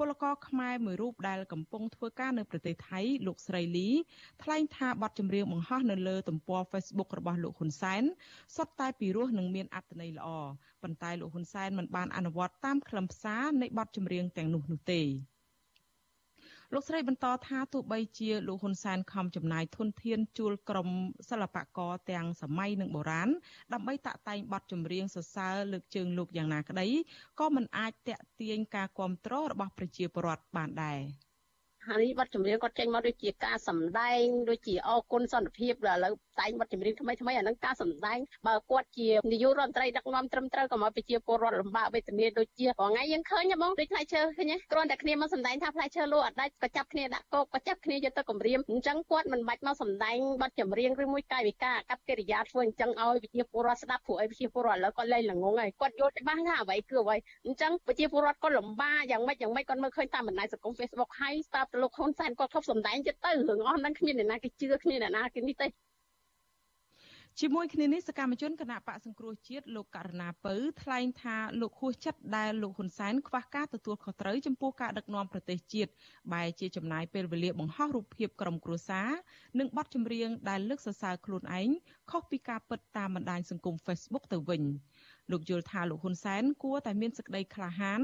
[0.00, 3.88] ពលករខ្មែរមួយរូបដែលកំពុងធ្វើការនៅប្រទេសថៃលោកស្រីលី
[4.42, 8.02] ថ្លែងថាបទចម្រៀងបង្ហោះនៅលើទំព័រ Facebook របស់លោកហ៊ុនសែន
[8.56, 10.28] សុទ្ធតែពីរោះនិងមានអត្ថន័យល្អ
[10.82, 15.02] ប៉ុន្តែលោកហ៊ុនសែនមិនបានអនុវត្តតាមខ្លឹមសារនៃបទចម្រៀងទាំងនោះនោះទេ
[16.74, 20.88] លោកស្រីបន្តថាទោះបីជាលោកហ៊ុនសែនខំចំណាយធនធានជួលក្រុម
[21.30, 23.28] សិល្បករទាំងសម័យនិងបុរាណ
[23.72, 26.88] ដើម្បីតាក់តែងបទចម្រៀងសរសើរលើកជើងលោកយ៉ាងណាក្តី
[27.40, 31.00] ក៏មិនអាចតាក់ទាញការគ្រប់គ្រងរបស់ប្រជាពលរដ្ឋបានដែរ។
[31.88, 57.16] ហើយបទចម្រៀងគាត់ចេញមកដូចជាការសម្ដែងដូចជាអគុណសន្តិភាពឥឡូវតែងបទចម្រៀងថ្មីថ្មីអានឹងការសម្ដែងបើគាត់ជានាយករដ្ឋមន្ត្រីដឹកនាំត្រឹមត្រូវក៏មកប្រជាពលរដ្ឋលំបាកវេទនាដូចជារងៃយើងឃើញហ្មងដូចផ្លែឈើឃើញគ្រាន់តែគ្នាមកសម្ដែងថាផ្លែឈើលក់អត់ដាច់ក៏ចាប់គ្នាដាក់កោកក៏ចាប់គ្នាយកទៅគម្រាមអញ្ចឹងគាត់មិនបាច់មកសម្ដែងបទចម្រៀងឬមួយកាយវិការកັບកិរិយាធ្វើអញ្ចឹងឲ្យប្រជាពលរដ្ឋស្ដាប់ព្រោះឲ្យប្រជាពលរដ្ឋឥឡូវគាត់លែងល្ងងហើយគាត់យល់ច្បាស់ថាអ្វីគឺអ្វី
[57.46, 65.68] អញ្ចឹងប្រជាពលរដ្ឋគាត់លំបាកយ៉ាងម៉េចយ៉ាងម៉េចគាត់មើលឃើញតាមបណ្ដាញសង្គម Facebook ហើយស្ដាប់ទៅលោកហ៊ុនសែនគាត់ធប់សម្ដែងចិត្តទៅរឿងអស់ហ្នឹងគ្មានអ្នកណាគេជឿគ្មានអ្នកណាគេនេះទេ
[67.38, 75.90] ជាមួយគ្នានេះសកម្មជនគណៈបកសង្គ្រោះជាតិលោកករណាពៅថ្លែងថាលោកហួសចិត្តដែលលោកហ៊ុនសែនខ្វះការទទួលខុសត្រូវចំពោះការដឹកនាំប្រទេសជាតិ
[76.32, 79.08] បែរជាចំណាយពេលវេលាបង្ហោះរូបភាពក្រុមគ្រួសារ
[79.58, 81.68] និងបទចម្រៀងដែលលើកសរសើរខ្លួនឯង
[82.10, 84.62] ខុសពីការពិតតាមបណ្ដាញសង្គម Facebook ទៅវិញ
[85.30, 88.00] លោកយល់ថាលោកហ៊ុនសែនគួរតែមានសេចក្តីក្លាហាន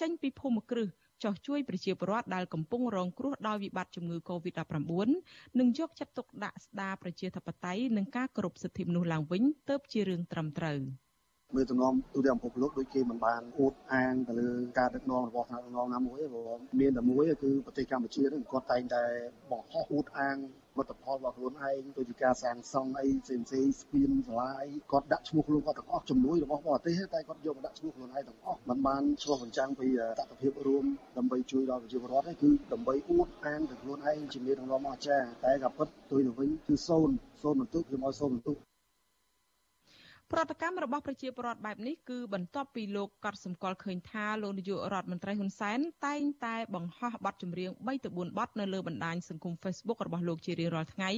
[0.00, 0.88] ចេញពីភូមិគ្រឹះ
[1.24, 10.80] ចោះជួយប្រជាពលរដ្ឋដែលកំពុងរងគ្រោះដោយវិបត្តិជំងឺ Covid-19 និងយកចិត្តទុកដាក់ស្ដារប្រជាធិបតេយ្យនិងការគោរពសិទ្ធិមនុស្សឡើងវិញទើបជារឿងត្រឹមត្រូវ។
[11.54, 19.04] មើលទំនំទូទាំងពិភពលោកដូចគេមិនបានអួតអាងទៅលើការដឹកនាំរបស់ថ្នាក់ដឹកនាំណាមួយទេព្រោះមានតែមួយគឺប្រទេសកម្ពុជានឹងគាត់តែងតែ
[19.50, 20.36] បង្ហោះអួតអាង
[20.78, 30.84] លទ្ធផលរបស់ខ្លួនឯងដូចជាការសាងសង់អីផ្សេងផ្សេងស្ពានសាលាអីគាត់ដាក់ឈ្មោះខ្លួនគាត់ទាំងអស់ជំនួយរបស់បរទេសតែគាត់យកមកដាក់ឈ្មោះខ្លួនឯងទាំងអស់มันបានឆ្លុះបញ្ចាំងពីតថភាពរួម
[31.16, 38.58] ដើម្បីជួយដល់ប្រជាពលរដ្ឋហ្នឹងគឺដើម្បីអួតអាងទៅខ្លួនឯងជាមេដឹកនាំអស្ចារ្យតែក៏ពិតទុយទៅវិញគឺសូន្យសូន្យបន្ទុកខ្ញុំឲ្យសូន្យបន្ទុក
[40.34, 51.10] ប្រតិកម្មរបស់ប្រជាពលរដ្ឋបែបនេះគឺបន្ទាប់ពីលោកកត់សម្គាល់ឃើញថាលោកនាយករដ្ឋមន្ត្រីហ៊ុនសែនតែងតែបង្ហោះបទចម្រៀង3ទៅ4បទនៅលើបណ្ដាញសង្គម Facebook របស់លោកជារៀងរាល់ថ្ងៃ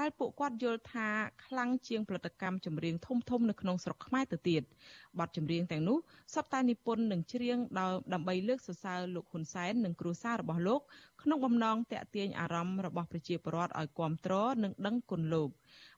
[0.00, 1.08] ដែលពួកគាត់យល់ថា
[1.46, 4.62] ខ្លាំងជាងផលិតកម្មចម្រៀងធំធំនៅក្នុងស្រុកខ្មែរទៅទៀត
[5.20, 5.98] បទចម្រៀងទាំងនោះ
[6.34, 7.58] សុទ្ធតែនិពន្ធនិងច្រៀង
[8.12, 10.80] ដើម្បីលើកសរសើរលោកហ៊ុនសែននិងគ្រួសាររបស់លោក
[11.22, 15.48] ក្នុងបំណងតាក់ទាញអារម្មណ៍របស់ប្រជាពលរដ្ឋឲ្យគាំទ្រនិងដឹងគុណលោក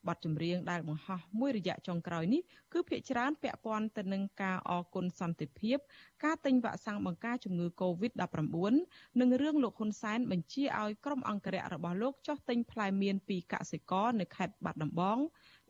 [0.09, 5.79] បទចម្រៀងដែលបង្ហោះមួយរយៈចុងក្រោយនេះគឺភាគច្រើនពាក់ព័ន្ធទៅនឹងការអគុណសន្តិភាព
[6.25, 8.75] ការទិញវ៉ាក់សាំងបង្ការជំងឺ Covid-19
[9.21, 15.19] និងរឿងលោកហ៊ុនសែនបញ្ជាឲ្យក្រុមអង្គរៈរបស់លោកចុះទិញផ្លែមៀនពីកសិករនៅខេត្តបាត់ដំបង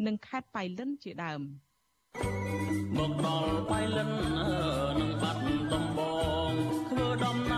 [0.06, 1.42] និងខេត្តបៃលិនជាដើម
[2.96, 4.10] មកដល់បៃលិន
[4.98, 5.40] នឹងបាត់
[5.72, 6.00] ដំប
[6.50, 6.52] ង
[6.88, 7.57] ធ្វើដំណើ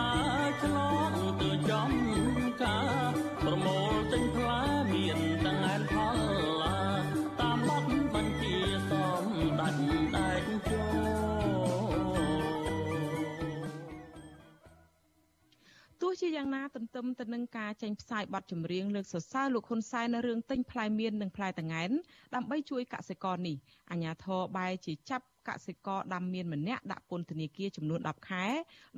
[16.21, 21.91] ជាយ៉ាងណាទន្ទឹមទៅនឹងការចេញផ្សាយបទចម្រៀងលើកសរសើរលោកហ៊ុនសែននៅរឿងទិញផ្លែមៀននិងផ្លែតង្កែន
[22.35, 23.57] ដើម្បីជួយកសិករនេះ
[23.91, 28.45] អាញាធរបែជាចាប់ កសិករដាំមៀនម្នាក់ដាក់ពន្ធនាគារចំនួន10ខែ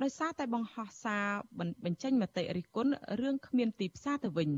[0.02, 1.26] ដោយសារតែបង្ហោះសារ
[1.84, 4.50] បញ្ចេញមតិរិះគន់រឿងគ្មានទីផ្សារទៅវិញ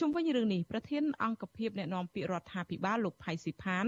[0.00, 3.86] ជុំវិញរឿងនេះប្រធានអង្គភិបអ្នកណែនាំពាក្យរដ្ឋាភិបាលលោកផៃស៊ីផាន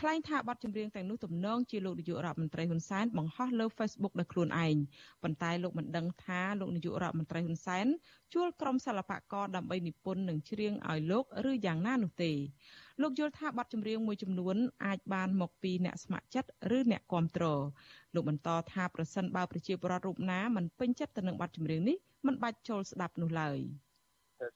[0.00, 4.76] ថ្លែងថាបទចម្រៀងទាំងនោះទំនងជាលោកនាយករដ្ឋមន្ត្រីហ៊ុនសែនបង្ហោះលើ Facebook ដោយខ្លួនឯង
[5.22, 7.86] ប៉ុន្តែលោកមិនដឹងថាលោកនាយករដ្ឋមន្ត្រីហ៊ុនសែន
[8.34, 12.32] ជួលក្រុមសិល្បករដើម្បីនិពន្ធនិងច្រៀងឲ្យលោកឬយ៉ាងណានោះទេ
[13.02, 17.62] លោកយល់ថាបទចម្រៀងមួយចំនួនអាចបានមកពីអ្នកស្ម័គ្រចិត្តឬអ្នកគ្រប់គ្រង
[18.14, 23.58] លោកបន្តថាប្រសិនបើប្រជាពលរដ្ឋរូបណាមិនពេញចិត្តទៅនឹងបទចម្រៀងនេះមិនបាច់ចូលស្ដាប់នោះឡើយ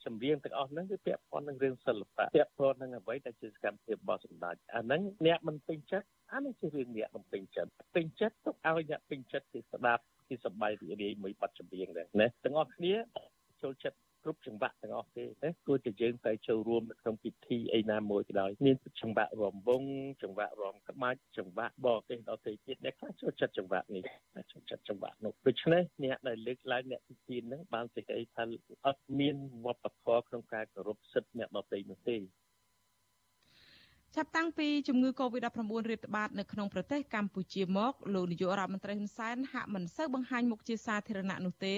[0.04, 12.94] ចម្រៀងទាំងអស់ហ្នឹងគឺពាក់ព័ន្ធនឹងរឿងសិល្បៈពាក់ព័ន្ធនឹងអ្វីដែលជាសកម្មភាពរបស់សម្ដេចអាហ្នឹងអ្នកមិនពេញចិត្តអានេះជារឿងអ្នកមិនពេញចិត្តពេញចិត្តទុកឲ្យអ្នកពេញចិត្តគេស្ដាប់គេសប្បាយរីករាយមួយបទចម្រៀងដែរណាទាំងអស់គ្នា
[13.62, 19.82] ចូលចិត្ត គ្រប់ចង្វាក់ទាំងអស់ទេណាគួរតែយើងទៅចូលរួមនៅក្នុងពិធីអីណាមួយក៏ដោយមានចង្វាក់រំវង
[20.22, 24.04] ចង្វាក់រំក្បាច់ចង្វាក់បរទេសដទៃទៀតអ្នកខ្លះចូលចិត្តចង្វាក់នេះ
[24.52, 28.42] ចូលចិត្តចង្វាក់នោះដូច្នេះអ្នកដែលលើកឡើងអ្នកទីទានហ្នឹងបានសេចក្តីថា
[28.86, 32.16] អត់មានវប្បធម៌ក្នុងការគោរពសិទ្ធិអ្នកដទៃនោះទេ
[34.16, 41.76] ចាប់តាំងពីជំងឺ Covid-19 រាតត្បាតនៅក្នុងប្រទេសកម្ពុជាមកលោកនាយករដ្ឋមន្ត្រីហ៊ុនសែនហាក់មិនសូវបង្ហាញមុខជាសាធារណៈនោះទេ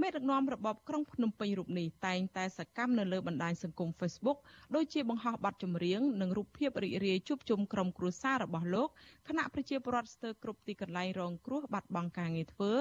[0.00, 4.38] មេដឹកនាំរបបក្រុងភ្នំពេញរូបនេះតែងតែសកម្មនៅលើបណ្ដាញសង្គម Facebook
[4.74, 8.88] ដូចជាបង្ហោះបទចម្រៀងនិងរូបភាពរីករាយជួបជុំក្រុមគ្រួសាររបស់លោក
[9.28, 12.72] គណៈប្រជាពលរដ្ឋស្ទើរគ្រប់ទីកន្លែងរងគ្រោះបាត់បង់ការងារធ្វើ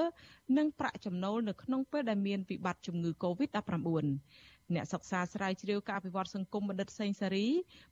[0.57, 7.47] និងប្រាក់ចំណូលនៅក្នុងពេលដែលមានវិបត្តិជំងឺ Covid-19 អ្នកសិក្សាស្រាវជ្រាវការអភិវឌ្ឍសង្គមបណ្ឌិតសេងសេរី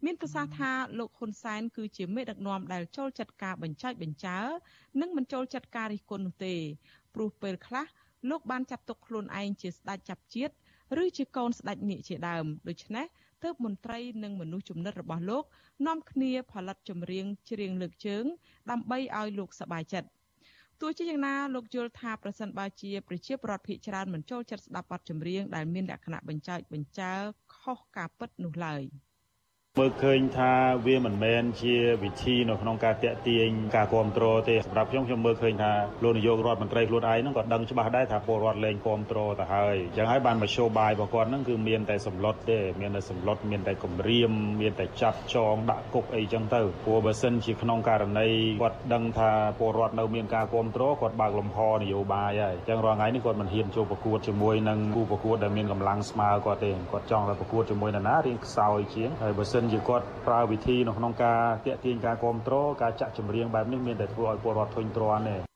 [0.05, 4.37] មានប្រសាសន៍ថាលោកហ៊ុនសែនគឺជាមេដឹកនាំដែលចូលចិត្តការបញ្ចែកបញ្ចើ
[5.01, 6.55] និងមិនចូលចិត្តការរិះគន់នោះទេ
[7.13, 7.85] ព្រោះពេលខ្លះ
[8.29, 10.53] លោកបានចាត់ទុកខ្លួនឯងជាស្ដេចចាប់ជាតិ
[11.03, 13.05] ឬជាកូនស្ដេចនាគជាដើមដូច្នេះ
[13.43, 15.43] ទើបមន្ត្រីនិងមនុស្សចំណិតរបស់លោក
[15.87, 18.23] នាំគ្នាផលិតចម្រៀងច្រៀងលើកជើង
[18.71, 20.09] ដើម្បីឲ្យលោកសប្បាយចិត្ត
[20.81, 27.11] ទោះជាយ៉ាងណាលោកយល់ថាប្រសិនបើជាប្រជាពលរដ្ឋភាគច្រើនមិនចូលចិត្តស្ដាប់បទចម្រៀងដែលមានលក្ខណៈបញ្ចើចបញ្ចើ
[27.57, 28.83] ខុសការពិតនោះឡើយ។
[29.77, 30.51] មើលឃើញថា
[30.85, 35.71] វាមិនមែនជាវិធីនៅក្នុងការតាក់ទាញការគ្រប់គ្រងទេសម្រាប់ខ្ញុំខ្ញុំមើលឃើញថា
[36.03, 48.27] លោកនាយករដ្ឋមន្ត្រីខ្លួនឯងហ្នឹងក៏ដឹងច្បាស់ដែរថាពលរដ្ឋលែងគ្រប់គ្រងទៅហើយអញ្ចឹងហើយបានមក show បាយរបស់គាត់ហ្នឹងគឺមានតែសម្លុតទេមានតែសម្លុតមានតែគម្រាមមានតែចាប់ចងដាក់គុកអីចឹងទៅព្រោះបើសិនជាក្នុងករណី
[48.61, 65.48] គាត់ដឹងថាពលរដ្ឋនៅមានការគ្រប់គ្រងគាត់បើកលំហនយោបាយហើយអញ្ចឹងរាល់ថ្ងៃនេះគាត់មិនហ៊ានចូលប្រកួតជាមួយនឹងគូប្រកួតដែលមានកម្លាំងស្មើគាត់ទេគាត់ចង់តែប្រកួតជាមួយនរណារៀងខ្សោយជាងហើយបើសិនជាគាត់ប្រើវិធីនៅក្នុងការតាក់ទាញការគ្រប់គ្រងការចាក់ចម្រៀងបែបនេះមានតែធ្វើឲ្យពលរដ្ឋធុញទ្រាន់ទេ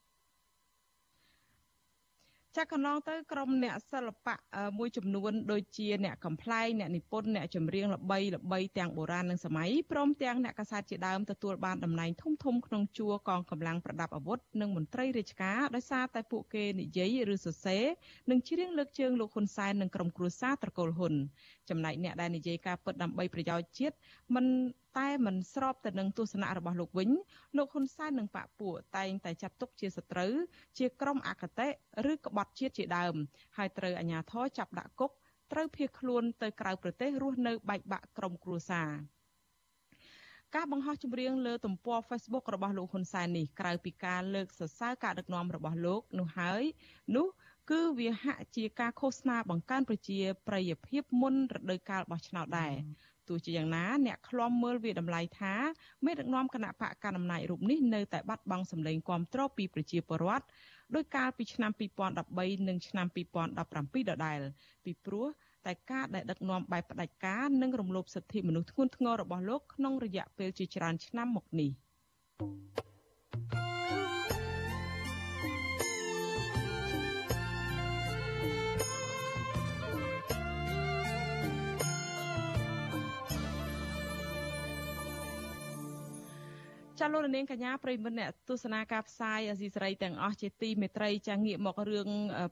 [2.58, 4.36] ចាក់កន្លងទៅក្រុមអ្នកសិល្បៈ
[4.78, 17.84] មួយចំនួនដូចជាអ្នកកំ pl ែងអ្នកនិពន្ធអ្នកចម្រៀងល្បីល្បីទាំងបុរាណនិងសម័យព្រមទាំងអ្នកកាសែតជាដើមទទួលបានតំណែងធំធំក្នុងជួរកងកម្លាំងប្រដាប់អាវុធនិងមន្ត្រីរាជការដោយសារតែពួកគេនិយាយឬសរសេរ
[18.30, 21.14] និងច្រៀងលើកជើងលោកហ៊ុនសែននិងក្រុមគ្រួសារត្រកូលហ៊ុន
[21.70, 23.96] ចំណែកអ្នកដែលនិយាយការពិតដើម្បីប្រយោជន៍ជាតិ
[24.36, 24.46] មិន
[25.00, 27.10] តែមិនស្របទៅនឹងទស្សនៈរបស់លោកវិញ
[27.58, 30.34] លោកហ៊ុនសែននិងបកពួកតែងតែចាត់ទុកជាសត្រូវ
[30.78, 31.68] ជាក្រុមអកតេ
[32.12, 33.16] ឬក្បត់ជាតិជាដើម
[33.58, 35.12] ហើយត្រូវអាជ្ញាធរចាប់ដាក់គុក
[35.52, 38.90] ត្រូវភៀសខ្លួនទៅក្រៅប្រទេសរស់នៅបែកបាក់ក្រុមគ្រួសារ
[40.56, 46.64] ការបង្ហោះចម្រៀងលើទំព័រ Facebook របស់លោកហ៊ុនសែននេះក្រៅពីការលើកសរសើរការដឹកនាំរបស់លោកនោះហើយ
[47.16, 47.28] នោះ
[47.72, 52.74] គឺវាហាក់ជាការឃោសនាបង្កើនប្រជាប្រិយភាពមុនរដូវកាលបោះឆ្នោតដែរ
[53.28, 55.54] ទោះជាយ៉ាងណាអ្នកឃ្លាំមើលវាតម្លៃថា
[56.06, 60.46] មេដឹកនាំគណៈបកកណ្ដាលអំណាចរូបនេះនៅតែបាត់បង់សម្លេងគាំទ្រពីប្រជាពលរដ្ឋ
[60.96, 61.72] ដោយកាលពីឆ្នាំ
[62.20, 64.40] 2013និងឆ្នាំ2017ដដែល
[64.84, 65.28] ពីព្រោះ
[65.66, 71.72] តែការដែលដឹកនាំបែបផ្ដាច់ការនិងរំលោភសិទ្ធិមនុស្សធ្ងន់ធ្ងររបស់លោកក្នុងរយៈពេលជាច្រើនឆ្នាំមកនេះ។
[87.06, 92.08] ចាលោកនាងកញ្ញាប្រិមត្តអ្នកទស្សនាការផ្សាយអាស៊ីសេរីទាំងអស់ជាទីមេត្រីចាងាកមករឿង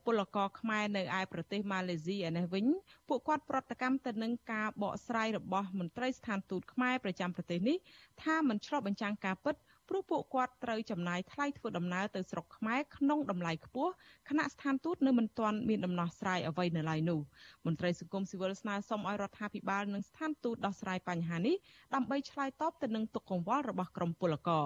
[0.06, 2.66] ពលករខ្មែរនៅឯប្រទេសម៉ាឡេស៊ីឯនេះវិញ
[3.10, 7.78] ពួកគាត់ប្រតិកម្មទៅនឹងការបកស្រាយរបស់មន្ត្រីស្ថានទូតខ្មែរប្រចាំប្រទេសនេះ
[8.24, 9.56] ថាមិនឆ្លុះបញ្ចាំងការពិត
[9.92, 13.92] ព្រោះពួកគាត់ត្រូវចំណាយថ្លៃធ្វើដំណើរទៅស្រុកខ្មែរក្នុងតម្លៃខ្ពស់
[14.30, 17.20] ខណៈស្ថានទូតនៅមិនទាន់មានដំណោះស្រាយអ្វីនៅឡើយនោះ
[17.66, 21.56] មន្ត្រីសង្គមស៊ីវិលស្នើសុំឲ្យរដ្ឋាភិបាលនិងស្ថានទូតដោះស្រាយបញ្ហានេះ
[21.96, 24.66] ដើម្បីឆ្លើយតបទៅនឹងទុកកង្វល់របស់ក្រមពលករ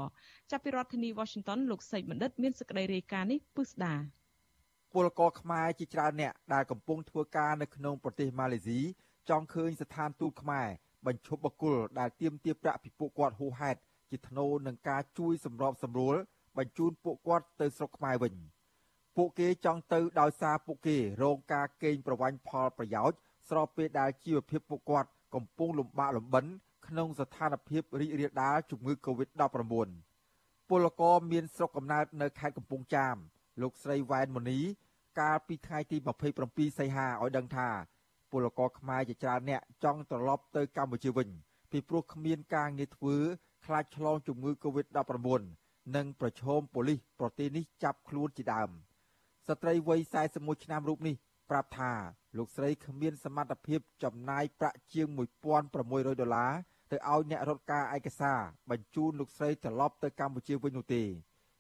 [0.52, 3.94] ចាប់ពីរដ្ឋធានី Washington លោកសេកបណ្ឌិតមានសេចក្តីរាយការណ៍នេះពឹស្ដា
[4.94, 8.80] ពលករខ្មែរជាច្រើនអ្នកដែលកំពុងធ្វើការនៅក្នុងប្រទេសម៉ាឡេស៊ី
[9.30, 10.68] ចង់ឃើញស្ថានទូតខ្មែរ
[11.06, 13.80] បញ្ឈប់បកគលដែលទាមទារប្រាក់ពីពួកគាត់ហួសហេតុ
[14.16, 16.16] ជាថ្នូរនឹងការជួយសម្របសម្រួល
[16.58, 18.34] បញ្ជូនពួកគាត់ទៅស្រុកខ្មែរវិញ
[19.16, 23.18] ពួកគេចង់ទៅដោយសារពួកគេរងការកេងប្រវ័ញ្ចផលប្រយោជន៍
[23.50, 26.46] ស្របពេលដែលជីវភាពពួកគាត់កំពុងលំបាកលំបិន
[26.88, 29.90] ក្នុងស្ថានភាពរីករាលដាលជំងឺ Covid-19
[30.70, 33.16] ពលករមានស្រុកកំណើតនៅខេត្តកំពង់ចាម
[33.62, 34.60] លោកស្រីវ៉ែនម៉ូនី
[35.20, 35.98] កាលពីថ្ងៃទី
[36.38, 37.70] 27សីហាឲ្យដឹងថា
[38.32, 41.30] ពលករខ្មែរជាច្រើនអ្នកចង់ត្រឡប់ទៅកម្ពុជាវិញ
[41.72, 43.18] ពីព្រោះគ្មានការងារធ្វើ
[43.66, 45.42] ខ្លាចឆ្លងជំងឺ Covid-19
[45.96, 48.70] និងប្រឈមប៉ូលីសប្រទេសនេះចាប់ខ្លួនជាដើម
[49.48, 50.00] ស្ត្រីវ័យ
[50.34, 51.16] 41ឆ្នាំរូបនេះ
[51.50, 51.92] ប្រាប់ថា
[52.38, 55.08] លោកស្រីគ្មានសមត្ថភាពចំណាយប្រាក់ជាង
[55.64, 56.54] 1600ដុល្លារ
[56.92, 61.04] ទៅឲ្យអ្នករត់ការឯកសារបញ្ជូនលោកស្រីត្រឡប់ទៅកម្ពុជាវិញនោះទេ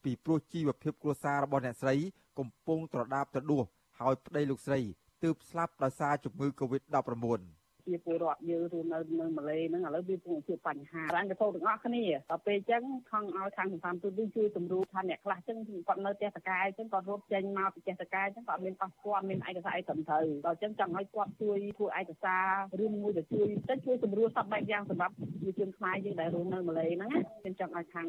[0.03, 1.95] ពីព្រោះជីវភាពគ្រួសាររបស់អ្នកស្រី
[2.39, 3.65] កំពុងត្រដាបត្រដួស
[3.99, 4.79] ហើយប្តីលោកស្រី
[5.23, 22.37] ទើបស្លាប់ដោយសារជំងឺ Covid-19 ជាពលរដ្ឋយើងរស់នៅនៅម៉ាឡេហ្នឹងឥឡូវវាកំពុងជួបបញ្ហារ៉ាំងកសោទាំងអស់គ្នាដល់ពេលអញ្ចឹងខំឲ្យខាងសន្តានទូតវិញជួយសម្រួលថាអ្នកខ្លះអញ្ចឹងគាត់នៅផ្ទះតកាយអញ្ចឹងគាត់រត់ចេញមកពីផ្ទះតកាយអញ្ចឹងគាត់មានប៉ាសពតមានឯកសារអីត្រឹមត្រូវដល់អញ្ចឹងចង់ឲ្យគាត់ជួយធ្វើឯកសា
[22.79, 28.07] រឬមួយទៅជួយទៅជួយសម្រួលសពបែបយ៉ាងសម្រាប់ប្រជាជនខ្មែរយើងដែលរស់នៅម៉ាឡេហ្នឹងណាខ្ញុំចង់ឲ្យខាង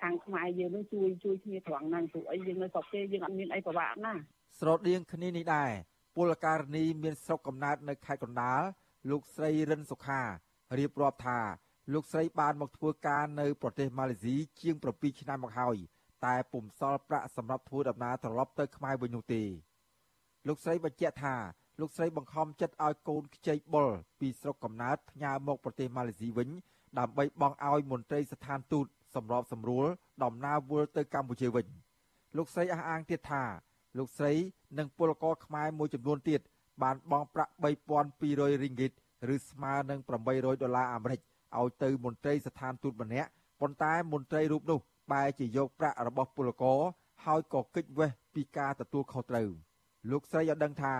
[0.00, 4.12] ខាងខ្មែរយើងនឹងជួយជួយគ្នាត្រង់ហ្នឹងព្រោះអីយើងនៅស្រុកគេយើងអត់មានអីពិបាកណា
[4.58, 5.70] ស្រដៀងគ្នានេះដែរ
[6.16, 8.62] ពលករនីមានស្រុកកំណើតនៅខេត្តកណ្ដាល
[9.10, 10.22] លោកស្រីរិនសុខា
[10.78, 11.38] រៀបរាប់ថា
[11.92, 15.76] លោកស្រីបានមកធ្វើការនៅប្រទេសម៉ាឡេស៊ីជាង7ឆ្នាំមកហើយ
[16.24, 19.42] តែពុំសល់ប្រាក់សម្រាប់ធ្វើដំណើរត្រឡប់ទៅខ្មែរវិញនោះទេ
[20.48, 21.34] លោកស្រីបញ្ជាក់ថា
[21.80, 23.88] លោកស្រីបង្ខំចិត្តឲ្យកូនខ្ចីបុល
[24.20, 26.48] ពីស្រុកកំណើតផ្ញើមកប្រទេសម៉ាឡេស៊ីវិញ
[26.98, 29.86] ដើម្បីបង់ឲ្យមន្ត្រីស្ថានទូតសម្របសម្រួល
[30.24, 31.66] ដំណើរវិលទៅកម្ពុជាវិញ
[32.36, 33.42] លោកស្រីអះអាងទៀតថា
[33.98, 34.32] លោកស្រី
[34.78, 36.40] និងពលករខ្មែរមួយចំនួនទៀត
[36.82, 37.52] បានបង់ប្រាក់
[38.02, 38.92] 3200រីងហ្គីត
[39.34, 41.20] ឬស្មើនឹង800ដុល្លារអាមេរិក
[41.58, 44.78] ឲ្យទៅមន្ត្រីស្ថានទូតម្នាក់ប៉ុន្តែមន្ត្រីរូបនោះ
[45.12, 46.80] បែរជាយកប្រាក់របស់ពលករ
[47.24, 49.48] ហើយក៏គេចវេះពីការទទួលខុសត្រូវ
[50.10, 50.94] លោកស្រីឲ្យដឹងថា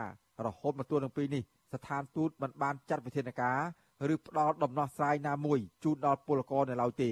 [0.46, 1.42] រហូតមកទល់នឹងពេលនេះ
[1.74, 3.58] ស្ថានទូតមិនបានចាត់វិធានការ
[4.14, 7.10] ឬផ្ដល់ដំណោះស្រាយណាមួយជូនដល់ពលករនៅឡើយទេ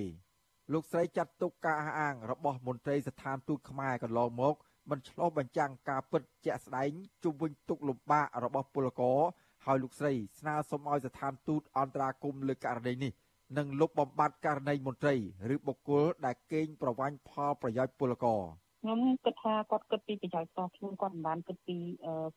[0.72, 4.54] លោកស្រីចាត់ទុកការអះអាងរបស់មន្ត្រីស្ថានទូតខ្មែរកន្លងមក
[4.90, 6.90] មិនឆ្លុះបញ្ចាំងការពិតជាក់ស្ដែង
[7.24, 9.18] ជុំវិញទុកលំបាករបស់ពលករ
[9.64, 13.12] ហើយលោកស្រីស្នើសុំឲ្យស្ថានទូតអន្តរាគមន៍លើករណីនេះ
[13.58, 15.14] និងលុបបំបាត់ករណីមន្ត្រី
[15.54, 18.42] ឬបុគ្គលដែលកេងប្រវ័ញ្ចផលប្រយោជន៍ពលករ
[18.84, 21.76] ខ្ញុំគិតថាគាត់គិតពីប្រយោជន៍តខ្លួនគាត់មិនបានគិតពី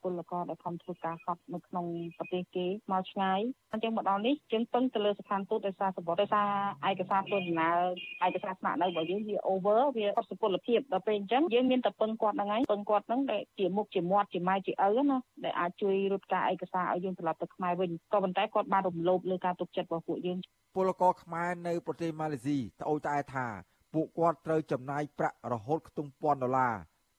[0.02, 1.86] ពលករដែលខំធ្វើការសពនៅក្នុង
[2.18, 3.40] ប្រទេសគេមកឆ្ងាយ
[3.72, 6.50] អញ្ចឹងមកដល់នេះយើងពឹងទៅលើស្ថានទូតដោយសារសម្បត្តិដោយសារ
[6.90, 20.38] ឯកសារធ្វើដំណើរឯកសារស្នាក់នៅរបស់យើងវា over វាអត់សុពលភាពដល់ពេលអញ្ចឹងយើងមានតែពឹងគាត់ហ្នឹងហើយពឹងគាត់ហ្នឹងដែលជាមុខជាមាត់ជាម៉ែជាឪណាដែលអាចជួយរត់ការឯកសារឲ្យយើងត្រឡប់ទៅខ្មែរវិញក៏ប៉ុន្តែគាត់បានរំលោភលើការទុកចិត្តរបស់ពួកយើង
[20.76, 23.48] ពលករខ្មែរនៅប្រទេសម៉ាឡេស៊ីត្អូញត្អែថា
[23.96, 26.76] ពួកគាត់ត្រូវចំណាយប្រាក់រហូតខ្ទង់ពាន់ដុល្លារ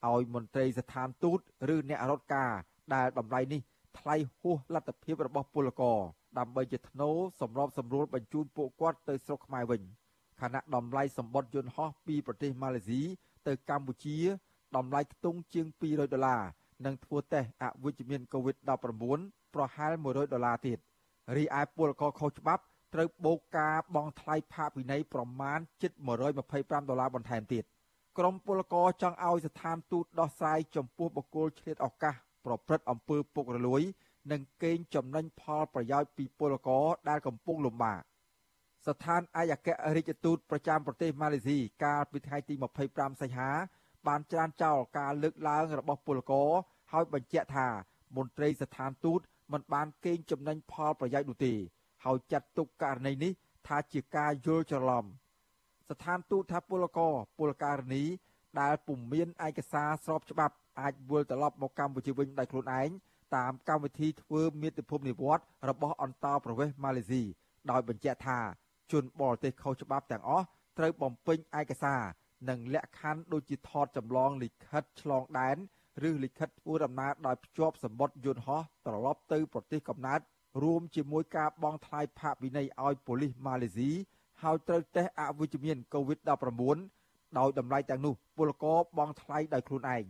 [0.09, 1.39] ឲ្យមន្ត្រីស្ថានទូត
[1.75, 2.53] ឬអ្នករត់ការ
[2.95, 3.61] ដែលតម្លៃនេះ
[3.99, 5.99] ថ្លៃហួសលទ្ធភាពរបស់ពលករ
[6.39, 7.11] ដើម្បីជាធ្នូ
[7.41, 9.83] សម្របសម្រួលបញ្ជូនពួកគាត់ទៅស្រុកខ្មែរវិញ
[10.41, 13.03] ខណៈតម្លៃសម្បត្តិយន្តហោះពីប្រទេសម៉ាឡេស៊ី
[13.47, 14.19] ទៅកម្ពុជា
[14.77, 16.43] តម្លៃខ្ទង់ជាង200ដុល្លារ
[16.85, 20.79] និងធ្វើតេស្តអវិជ្ជមាន COVID-19 ប្រហែល100ដុល្លារទៀត
[21.37, 22.62] រីឯពលករខុសច្បាប់
[22.94, 25.92] ត្រូវបូកការបង់ថ្លៃផាកពិន័យប្រមាណជិត
[26.40, 27.64] 125ដុល្លារបន្ថែមទៀត
[28.18, 33.83] ក្រមពលករចង់ឲ្យស្ថានទូតដោះស្រាយចំពោះបុគ្គលឆ្លៀតឱកាសប្រព្រឹត្តអំពើពុករលួយ
[34.33, 38.01] និងកេងចំណេញផលប្រយោជន៍ពីពលករដែលកំពុងលំបាក
[38.87, 42.55] ស្ថានអាយអគ្គរដ្ឋទូតប្រចាំប្រទេសម៉ាឡេស៊ីកាលពីថ្ងៃទី
[42.88, 43.51] 25សីហា
[44.07, 46.51] បានច្រានចោលការលើកឡើងរបស់ពលករ
[46.92, 47.68] ហើយបញ្ជាក់ថា
[48.16, 49.20] មន្ត្រីស្ថានទូត
[49.53, 51.55] មិនបានកេងចំណេញផលប្រយោជន៍នោះទេ
[52.07, 53.33] ហើយចាត់ទុកករណីនេះ
[53.66, 55.05] ថាជាការយល់ច្រឡំ
[55.88, 58.05] ស្ថានទូតថាពលករពលករនី
[58.61, 62.90] ដែលពុំមានឯកសារស្របច្បាប់អាចវិលត្រឡប់មកកម្ពុជាវិញដោយខ្លួនឯង
[63.37, 67.23] តាមកម្មវិធីធ្វើមាតុភូមិនិវត្តរបស់អន្តរប្រវេសន៍ម៉ាឡេស៊ី
[67.71, 68.38] ដោយបញ្ជាក់ថា
[68.92, 70.47] ជនបរទេសខុសច្បាប់ទាំងអស់
[70.79, 72.03] ត្រូវបំពេញឯកសារ
[72.49, 75.57] និងលក្ខខណ្ឌដូចជាថតចម្លងលិខិតឆ្លងដែន
[76.09, 80.21] ឬលិខិតធ្វើដំណើរដោយភ្ជាប់សម្បត្តិយន្តហោះត្រឡប់ទៅប្រទេសកំណើត
[80.62, 83.90] រួមជាមួយការបង់ថ្លៃផាកពិន័យឲ្យប៉ូលីសម៉ាឡេស៊ី
[84.42, 86.79] ហើយត្រូវតេស្តអវិជ្ជមាន COVID-19
[87.38, 90.05] ដោយតម្លៃទាំងនោះពលករបង់ថ្លៃដោយខ្លួនឯង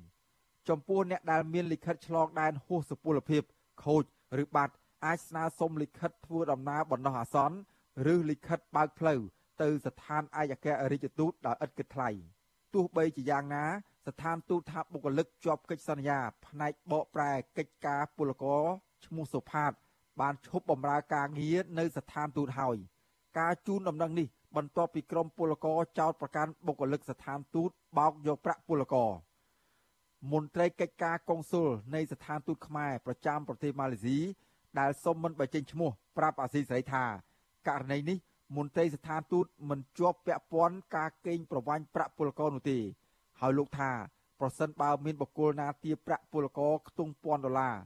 [0.68, 3.42] ចំពោះអ្នកដែលមានលិខិតឆ្លងដែនហួសសុពលភាព
[3.84, 4.04] ខូច
[4.42, 7.56] ឬបាត់អាចស្នើសុំលិខិតធ្វើដំណើរបណ្ដោះអាសន្ន
[8.12, 9.20] ឬលិខិតបើកផ្លូវ
[9.62, 12.10] ទៅស្ថានឯកអគ្គរដ្ឋទូតដោយឥតគិតថ្លៃ
[12.74, 13.64] ទោះបីជាយ៉ាងណា
[14.06, 18.62] ស្ថានទូតថាបុគ្គលិកជាប់កិច្ចសន្យាផ្នែកបកប្រែកិច្ចការពលករ
[19.06, 19.72] ឈ្មោះសុផាត
[20.20, 22.76] បានឈប់បម្រើការងារនៅស្ថានទូតហើយ
[23.38, 29.10] ការជូនដំណឹងនេះបន្ទាប់ពីក្រមពលករចោទប្រកាន់បុគ្គលិកស្ថានទូតបោកយកប្រាក់ពលករ
[30.32, 34.18] មន្ត្រីកិច្ចការកុងស៊ុលនៃស្ថានទូតខ្មែរប្រចាំប្រទេសម៉ាឡេស៊ី
[34.78, 37.04] ដែលសុំមិនបញ្ចេញឈ្មោះប្រាប់អាស៊ីសេរីថា
[37.68, 38.18] ករណីនេះ
[38.56, 42.78] មន្ត្រីស្ថានទូតមិនជាប់ពាក់ព័ន្ធការកេងប្រវ័ញ្ចប្រាក់ពលករនោះទេ
[43.40, 43.90] ហើយលោកថា
[44.40, 47.76] ប្រសិនបើមានបុគ្គលណាទារប្រាក់ពលករខ្ទង់ពាន់ដុល្លារ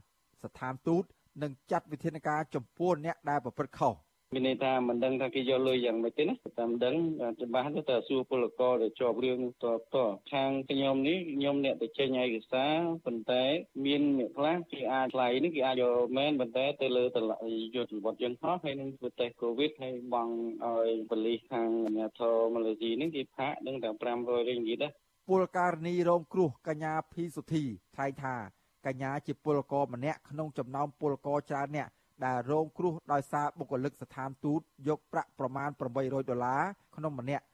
[0.43, 1.03] ស្ថានទូត
[1.41, 3.95] និងចាត់វិធានការចំពោះអ្នកដែលប្រព្រឹត្តខុស
[4.35, 6.95] មានន័យថាមិនដឹងថាគេយកលុយយ៉ាងម៉េចទេណាតាមដឹង
[7.41, 9.95] ច្បាស់ទៅតែសួរពលករដែលជាប់រឿងតត
[10.33, 13.43] ខាងខ្ញុំនេះខ្ញុំអ្នកទៅចេញឯកសារប៉ុន្តែ
[13.85, 17.37] មានអ្នកខ្លះគេអាចថ្លៃនេះគេអាចយកមែនប៉ុន្តែទៅលើតម្លៃ
[17.75, 20.33] យុទ្ធវត្តយើងហោះហើយនឹងធ្វើតេស្តកូវីដហើយបង់
[20.65, 24.91] ឲ្យបលិសខាងអាជ្ញាធរម៉ាឡេស៊ីនេះគេផាកដឹងតែ500រៀងទៀតដែរ
[25.29, 27.63] ពលករនីរងគ្រោះកញ្ញាភីសុធី
[27.95, 31.87] ថ្លែងថា កញ្ញាជាពលករម្នាក់ក្នុងចំណោមពលករច្រើនអ្នក
[32.25, 36.61] ដែលរងគ្រោះដោយសារបុគ្គលិកស្ថានទូតយកប្រាក់ប្រមាណ800ដុល្លារ
[36.95, 37.45] ក្នុងម្នាក់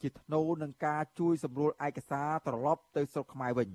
[0.00, 3.68] ជាថ្នូរនឹងការជួយសម្រួលឯកសារត្រឡប់ទៅស្រុកខ្មែរវិញ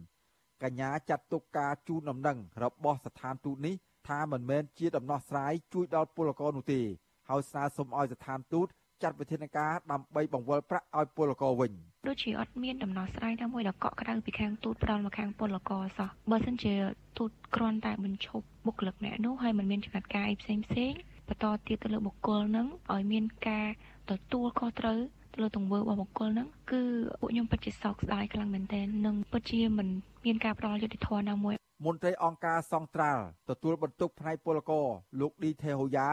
[0.64, 3.76] កញ្ញាចាត់ទុកការជូនដំណឹងរបស់ស្ថានទូតនេះ
[4.08, 6.82] ថាមិនមែនជាដំណោះស្រាយជួយដល់ពលករនោះទេ
[7.30, 8.68] ហើយស្នើសុំឲ្យស្ថានទូត
[9.04, 11.72] ចាត់វិធានការដើម្បីបង្វិលប្រាក់ឲ្យពលករវិញ
[12.08, 16.74] ដូចជាអត់មានដំណោះស្រាយណាមួយដែលកក់ក្ដៅពីខាងទូតផ្ដាល់មកខាងពលករសោះបើមិនជា
[17.18, 20.94] ទូតគ្រាន់តែបញ្ឈប់បុគ្គលិកអ្នកនោះហើយមិនមានចំណាត់ការអីផ្សេងផ្សេង
[21.28, 23.68] បន្តទៀតទៅលើបុគ្គលនឹងឲ្យមានការ
[24.12, 24.98] ទទួលខុសត្រូវ
[25.34, 26.82] ទៅលើទង្វើរបស់បុគ្គលហ្នឹងគឺ
[27.22, 29.88] ពួកខ្ញុំពិតជាសោកស្ដាយខ្លាំងមែនទែននិងពិតជាមិន
[30.26, 31.56] មានការផ្ដល់យុត្តិធម៌ណាមួយ
[31.86, 34.88] មន្ត្រីអង្គការសង្ត្រាល់ទទួលបន្ទុកផ្នែកពលករ
[35.20, 36.10] លោកឌីថេហូយ៉ា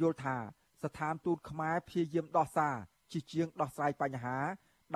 [0.00, 0.36] យល់ថា
[0.82, 2.76] ស្ថានទូតខ្មែរព្យាយាមដោះសារ
[3.12, 4.38] ជាជាងដោះស្រាយបញ្ហា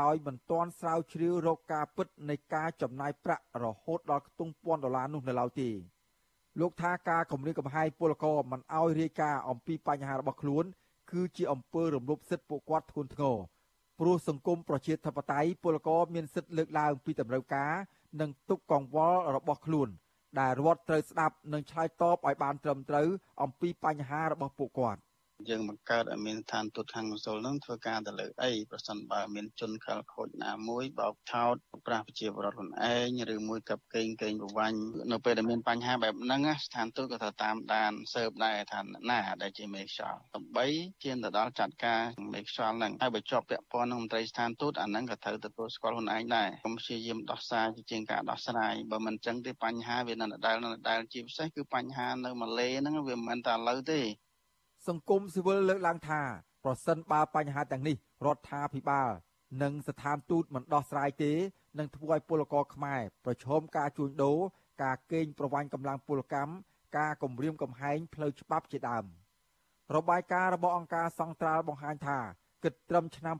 [0.02, 5.70] ដោយមិនទាន់ស្រាវជ្រាវរកការពិតនៃការចំណាយប្រាក់រហូតដល់ខ្ទង់ពាន់ដុល្លារនោះនៅឡើយទេ
[6.60, 10.64] លោកថាការគម្រាមកំហែងពលករមិនអោយរាយការណ៍អំពីបញ្ហារបស់ខ្លួន
[11.10, 13.36] គឺជាអំពើរំលោភសិទ្ធិពួកគាត់ធ្ងន់ធ្ងរ
[13.98, 17.72] ព្រោះសង្គមប្រជាធិបតេយ្យពលករមានសិទ្ធិលើកឡើងពីតម្រូវការ
[18.20, 19.88] និងទុកកង្វល់របស់ខ្លួន
[20.40, 23.08] ដែលរដ្ឋត្រូវស្ដាប់និងឆ្លើយតបឲ្យបានត្រឹមត្រូវ
[23.42, 25.00] អំពីបញ្ហារបស់ពួកគាត់
[25.48, 34.78] យើងបង្កើតឲ្យមានឋានទូតខាងកុសលនឹងធ្វើការទៅលើអីប្រសិនបើមានជនខលខូចណាមួយបោកឆោតប្រាស់ប្រជាពលរដ្ឋខ្លួនឯងឬមួយកັບកេងកេងប្រវាញ់
[35.12, 38.80] នៅពេលដែលមានបញ្ហាបែបហ្នឹងស្ថានទូតក៏ត្រូវតាមដានស៊ើបដែរថា
[39.10, 40.66] ណាដែលជាមេខ្យល់ដើម្បី
[41.02, 42.02] ជាទៅដល់ចាត់ការ
[42.34, 54.00] មេខ្យល់ហ្នឹងហើយបើជាប់ពាក់ព័ន្ធនឹងមន្ត្រីស្ថានទូតអាហ្នឹងក៏ត្រូវទទួលស្គាល់ខ្លួនឯងដែរកុំព្យាយាមដោះសារជាងការដោះស្រាយបើមិនចឹងទេបញ្ហាវានៅដដែលនៅដដែលជាពិសេសគឺបញ្ហានៅម៉ាឡេហ្នឹងវាមិនមែនតែឥឡូវទេ
[54.88, 56.20] សង្គមស៊ីវិលលើកឡើងថា
[56.64, 59.10] ប្រសិនបើបញ្ហាទាំងនេះរដ្ឋាភិបាល
[59.62, 61.32] និងស្ថានទូតមិនដោះស្រាយទេ
[61.78, 64.38] នឹងធ្វើឲ្យពលករខ្មែរប្រឈមការជួញដូរ
[64.82, 66.52] ការកេងប្រវ័ញ្ចកម្លាំងពលកម្ម
[66.98, 69.04] ការគំរាមកំហែងផ្លូវច្បាប់ជាដើម
[69.96, 72.18] របាយការណ៍របស់អង្គការសង្ត្រាល់បង្ហាញថា
[72.64, 73.36] គិតត្រឹមឆ្នាំ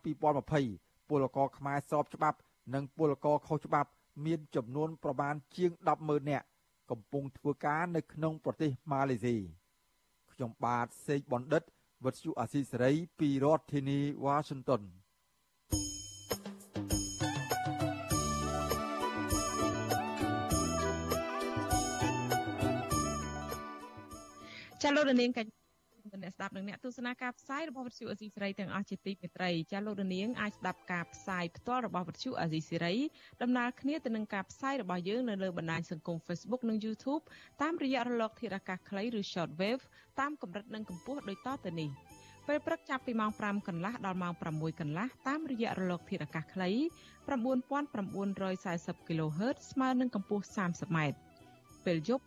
[0.53, 2.39] 2020ពលករខ្មែរស្របច្បាប់
[2.75, 3.91] និងពលករខុសច្បាប់
[4.27, 5.71] មានចំនួនប្រមាណជាង
[6.01, 6.47] 100000នាក់
[6.91, 9.39] កំពុងធ្វើការនៅក្នុងប្រទេសម៉ាឡេស៊ី
[10.39, 11.63] ខ្ញុំបាទសេកបណ្ឌិត
[12.05, 14.83] វិទ្យុអាស៊ីសេរីពីរដ្ឋធានីវ៉ាស៊ីនតោន
[24.83, 25.58] ចាលោកនាងកញ្ញា
[26.23, 32.95] អ្នកស្ដាប់និងអ្នកទស្សនាការផ្សាយរបស់វិទ្យុអេស៊ីសេរីទាំងអស់ជាទីមេត្រីចាលោកនាងអាចស្ដាប់ការផ្សាយផ្ទាល់របស់វិទ្យុអេស៊ីសេរី
[33.43, 37.23] ដំណើរគ្នាទៅនឹងការផ្សាយរបស់យើងនៅលើបណ្ដាញសង្គម Facebook និង YouTube
[37.63, 39.83] តាមរយៈរលកធារកាសខ្លីឬ Shortwave
[40.21, 41.91] តាមកម្រិតនិងកម្ពស់ដូចតទៅនេះ
[42.49, 46.71] ពេលព្រឹកចាប់ពីម៉ោង5កន្លះដល់ម៉ោង6កន្លះតាមរយៈរលកធារកាសខ្លី
[47.29, 50.99] 9940 kHz ស្មើនឹងកម្ពស់ 30m
[51.87, 52.27] ពេលយប់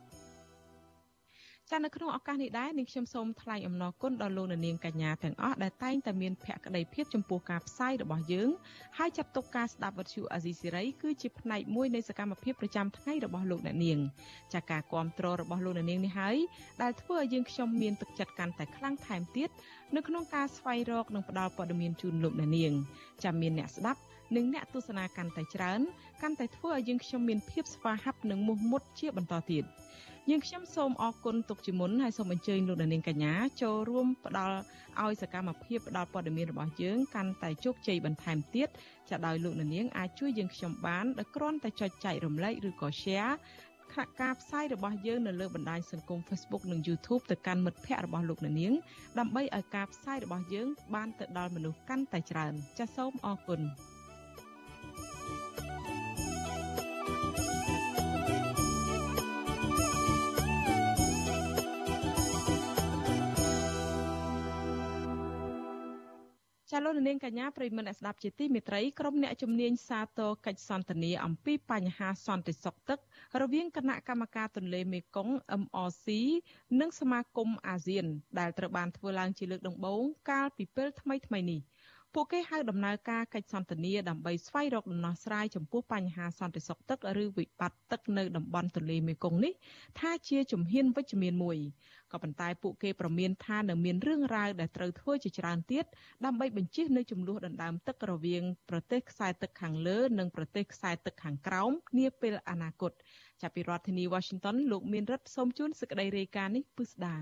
[1.73, 8.49] ចានៅក្នុងឱកាសនេះដែរនាងខ្ញុំសូមថ្លែងអំណរគុណដល់លោកនាងកញ្ញាទាំងអស់ដែលតែងតែមានភក្ដីភាពចំពោះការផ្សាយរបស់យើង
[8.97, 13.99] ហើយចាត់ទុកការស្ដាប់វិទ្យុអាស៊ីសេរីគឺជាផ្នែកមួយនៃសកម្មភាពប្រចាំថ្ងៃរបស់លោកអ្នកនាង
[14.53, 16.37] ចាការគ្រប់គ្រងរបស់លោកអ្នកនាងនេះហើយ
[16.81, 19.49] ដែលធ្វើឲ្យយើងខ្ញុំមានទឹកចិត្តកាន់តែខ្លាំងថែមទៀត
[19.95, 22.73] នៅក្នុងការស្វែងរកនិងផ្តល់ព័ត៌មានជូនលោកអ្នកនាង
[23.23, 23.99] ចាមានអ្នកស្ដាប់
[24.35, 25.81] និងអ្នកទស្សនាកាន់តែច្រើន
[26.21, 29.63] កាន់តែធ្វើឲ្យយើងខ្ញុំមានភាពស្វាហាប់និងមោះមុតជាបន្តទៀត
[30.29, 34.55] យើងខ្ញុំសូមអរគុណទុកជាមុនហើយសូមអញ្ជើញលោកនាងកញ្ញាចូលរួមផ្ដល់
[35.01, 38.67] ឲ្យសកម្មភាពផ្ដល់ព័ត៌មានរបស់យើងកាន់តែជោគជ័យបន្ថែមទៀត
[39.09, 43.33] ចាដោយលោកនាងអាចជួយយើងខ្ញុំបានដោយគ្រាន់តែចុចចែករំលែកឬក៏ share
[44.21, 48.73] ការផ្សាយរបស់យើងនៅលើបណ្ដាញសង្គម Facebook និង YouTube ទៅកាន់មិត្តភ័ក្តិរបស់លោកនាង
[49.19, 53.61] ដើម្បីឲ្យការផ្សាយរបស់យើងបានទៅដល់មនុស្សកាន់តែច្រើនចាសសូមអរគុណ
[66.71, 72.99] ចាលោកនាងកញ្ញាប្រិមមអ្នកស្ដាប់ជាទីមេត្រីក្រុមអ្នកជំនាញសាទរកិច្ចសន្ទនាអំពីបញ្ហាសន្តិសុខទឹក
[73.41, 76.07] រវាងគណៈកម្មការទន្លេមេគង្គ MRC
[76.79, 78.05] និងសមាគមអាស៊ាន
[78.39, 81.59] ដែលត្រូវបានធ្វើឡើងជាលើកដំបូងកាលពីពេលថ្មីៗនេះ
[82.15, 89.53] ពួកគេហៅដំណើរការកិច្ចសន្ទនាដើម្បីស្វែងរកដំណោះស្រាយចំពោះបញ្ហាសន្តិសុខទឹកឬវិបត្តិទឹកនៅតំបន់ទន្លេមេគង្គនេះ
[89.99, 91.57] ថាជាជំហានវិជ្ជមានមួយ
[92.11, 95.85] ក៏ប៉ុន្តែពួកគេប្រមានថានៅមានរឿងរ៉ាវដែលត្រូវធ្វើជាច្រើនទៀត
[96.25, 102.91] ដើម្បីបញ្ជិះនៅចំនួនដណ្ដើមទឹករវាងប្រទេសខ្សែទឹកខាងលើ និងប្រទេសខ្សែទឹកខាងក្រោមនាពេលអនាគត
[103.41, 107.17] ចាប់ពីរដ្ឋធានី Washington លោកមានរិទ្ធសូមជូនសេចក្តីរាយការណ៍នេះពិស្ដា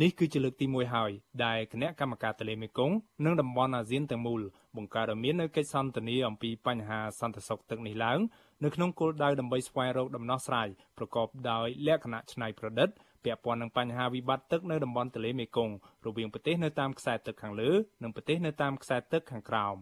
[0.00, 1.10] នេះគឺជាលើកទី1ហើយ
[1.44, 4.40] ដែលគណៈកម្មការទន្លេមេគង្គនិងតំបន់អាស៊ានទាំងមូល
[4.76, 8.18] បង្កើតឲ្យមាននូវកិច្ចសន្ទនាអំពីបញ្ហាសន្តិសុខទឹកនេះឡើង
[8.64, 10.68] នៅក្នុងគោលដៅដើម្បីស្វែងរកដំណោះស្រាយ
[10.98, 12.88] ប្រកបដោយលក្ខណៈច្នៃប្រឌិត
[13.24, 15.74] ពាក់ព័ន្ធនឹងបញ្ហាវិបត្តិទឹកនៅតំបន់ទន្លេមេគង្គ
[16.06, 17.70] រវាងប្រទេសនៅតាមខ្សែទឹកខាងលើ
[18.02, 19.76] និងប្រទេសនៅតាមខ្សែទឹកខាងក្រោម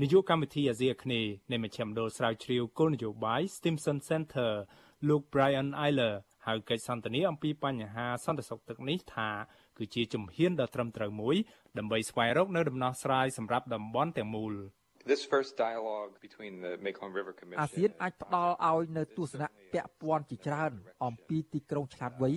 [0.00, 4.52] នាយកកម្មវិធីអាស៊ីអាគ្នេយ៍នៃមជ្ឈមណ្ឌលស្រាវជ្រាវគោលនយោបាយ Stimson Center
[5.08, 6.14] លោក Brian Eiler
[6.46, 9.28] ហៅកិច្ចសន្ទនាអំពីបញ្ហាសន្តិសុខទឹកនេះថា
[9.78, 11.36] គឺជាជំហានដ៏ត្រឹមត្រូវមួយ
[11.78, 14.54] ដើម្បីស្វែងរកនៅដំណោះស្រាយសម្រាប់តំបន់ទាំងមូល
[15.12, 20.72] This first dialogue between the Mekong River Commission អាស៊ានអាចផ្ដល់ឲ្យនៅទស្សនៈពាក់ព័ន្ធជាច្រើន
[21.04, 22.30] អំពីទីក្រុងឆ្លាតវៃ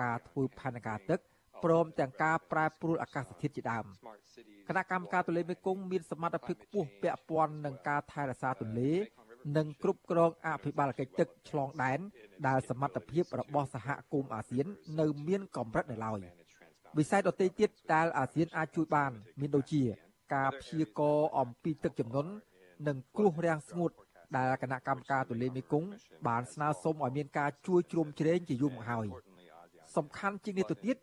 [0.00, 1.20] ការធ្វើផែនការទឹក
[1.64, 3.84] ព្រមទាំងការប្រែប្រួលអាកាសធាតុជាដើម
[4.68, 8.92] គណៈកម្មការទន្លេមេគង្គមានសមត្ថភាពខ្ពស់ពាក់ព័ន្ធនឹងការថែរក្សាទន្លេ
[9.56, 11.98] និងគ្រប់គ្រងអភិបាលកិច្ចទឹកឆ្លងដែន
[12.46, 14.66] ដែលសមត្ថភាពរបស់សហគមន៍អាស៊ាន
[15.00, 16.18] នៅមានកម្រិតនៅឡើយ
[16.98, 19.82] វិស័យដទៃទៀតដែលអាស៊ានអាចជួយបាន មានដូចជា
[20.34, 22.32] ការព្យាករអំពីទឹកជំនន់
[22.86, 23.90] និងគ្រោះរាំងស្ងួត
[24.36, 25.88] ដែលគណៈកម្មការទន្លេមេគង្គ
[26.28, 29.06] បានស្នើសុំឲ្យមានការជួយជ្រោមជ្រែងជាយូរមកហើយ
[29.96, 30.96] សំខាន់ជាងនេះទៅទៀត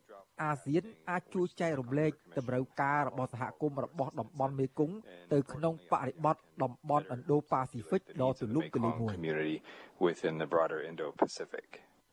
[0.43, 4.95] អាស៊ានអាចជួយចែករំលែកតម្រូវការរបស់សហគមន៍របស់តំបន់មេគង្គ
[5.33, 9.07] ទៅក្នុងបរិបទតំបន់ Indo-Pacific ដ៏ទូលំទូលាយមួ
[9.49, 9.51] យ
[10.05, 11.67] within the broader Indo-Pacific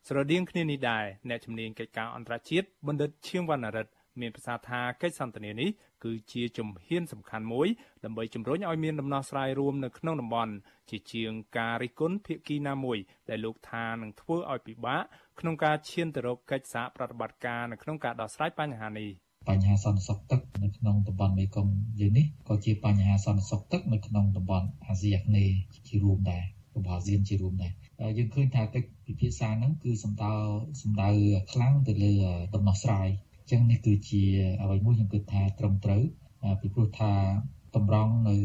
[0.08, 5.70] ស្រដៀងគ្នានេះដែរអ្នកជំនាញកិច្ចការអន្តរជាតិបណ្ឌិតឈៀងវណ្ណរិទ្ធ មានប្រសាសន៍ថាកិច្ចសន្ទនានេះ
[6.04, 7.68] គឺជាជំហានសំខាន់មួយ
[8.04, 10.52] ដើម្បីជំរុញឲ្យមានដំណោះស្រាយរួមនៅក្នុងតំបន់
[10.90, 12.98] ជាជាងការរិះគន់ភាគីណាមួយ
[13.28, 15.02] ដែលលោកថានឹងធ្វើឲ្យពិបាក
[15.40, 19.10] ក្នុងការឈានទៅរកកិច្ចសហប្រតិបត្តិការនៅក្នុងការដោះស្រាយបញ្ហានេះ
[19.48, 25.54] បញ្ហាសន្តិសុខទឹកនៅក្នុងតំបន់មេគង្គយើងនេះក៏ជាបញ្ហាសន្តិសុខទឹកនៅក្នុងតំបន់អាស៊ីអាគ្នេយ៍
[25.88, 26.44] ជារួមដែរ
[26.76, 27.72] របស់អាស៊ានជារួមដែរ
[28.18, 30.32] យើងឃើញថាកិច្ចពិភាក្សាហ្នឹងគឺសំដៅ
[30.82, 31.08] សំដៅ
[31.52, 32.12] ខ្លាំងទៅលើ
[32.54, 34.22] ដំណោះស្រាយអញ្ចឹងនេះគឺជា
[34.62, 36.02] អ្វីមួយខ្ញុំគិតថាត្រឹមត្រូវ
[36.60, 37.12] ពីព្រោះថា
[37.76, 38.36] តម្រង់នៅ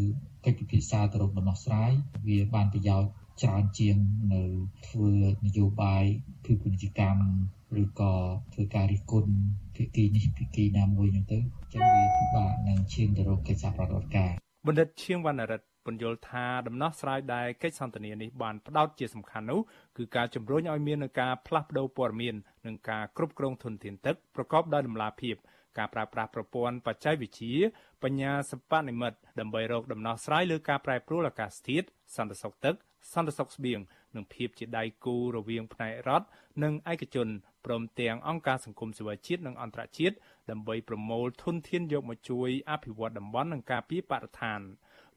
[0.45, 1.91] កិច្ចពិភាក្សាទៅរកដំណោះស្រាយ
[2.27, 3.09] វាបានប្រយោជន៍
[3.41, 3.97] ច្រើនជាង
[4.33, 4.41] នៅ
[4.87, 5.11] ធ្វើ
[5.45, 6.03] នយោបាយ
[6.45, 8.13] គឺពាណិជ្ជកម្មឬក៏
[8.53, 9.33] ធ្វើការរិះគន់
[9.75, 14.31] ភាគីនេះភាគីណាមួយហ្នឹងទៅអញ្ចឹងវាពិបាកនឹងឈានទៅរកកិច្ចសហប្រតិបត្តិការ
[14.67, 19.59] បណ្ឌិតឈៀងវណ្ណរិទ្ធ ពន្យល់ថាដំណោះស្រាយដែលកិច្ចសន្ទនានេះបានផ្ដោតជាសំខាន់នោះ
[19.97, 22.35] គឺការជំរុញឲ្យមានការផ្លាស់ប្តូរព័ត៌មាន
[22.65, 25.35] និងការគ្រប់គ្រងធនធានទឹកប្រកបដោយតម្លាភាព
[25.77, 27.55] ការប្រើប្រាស់ប្រព័ន្ធបច្ចេកវិទ្យា
[28.03, 32.75] បញ្ញាសិប្បនិម្មិតដើម្បីរកដំណោះស្រាយលើការប្រែប្រួលអាកាសធាតុសន្តិសុខទឹក
[33.13, 33.79] សន្តិសុខស្បៀង
[34.15, 36.27] និងភាពជាដៃគូរវាងផ្នែករដ្ឋ
[36.63, 37.27] និងឯកជន
[37.65, 40.15] ព្រមទាំងអង្គការសង្គមស៊ីវិលជាតិនិងអន្តរជាតិ
[40.51, 44.61] ដើម្បីប្រមូលធនធានយកមកជួយអភិវឌ្ឍតំបន់និងការពារបរិស្ថាន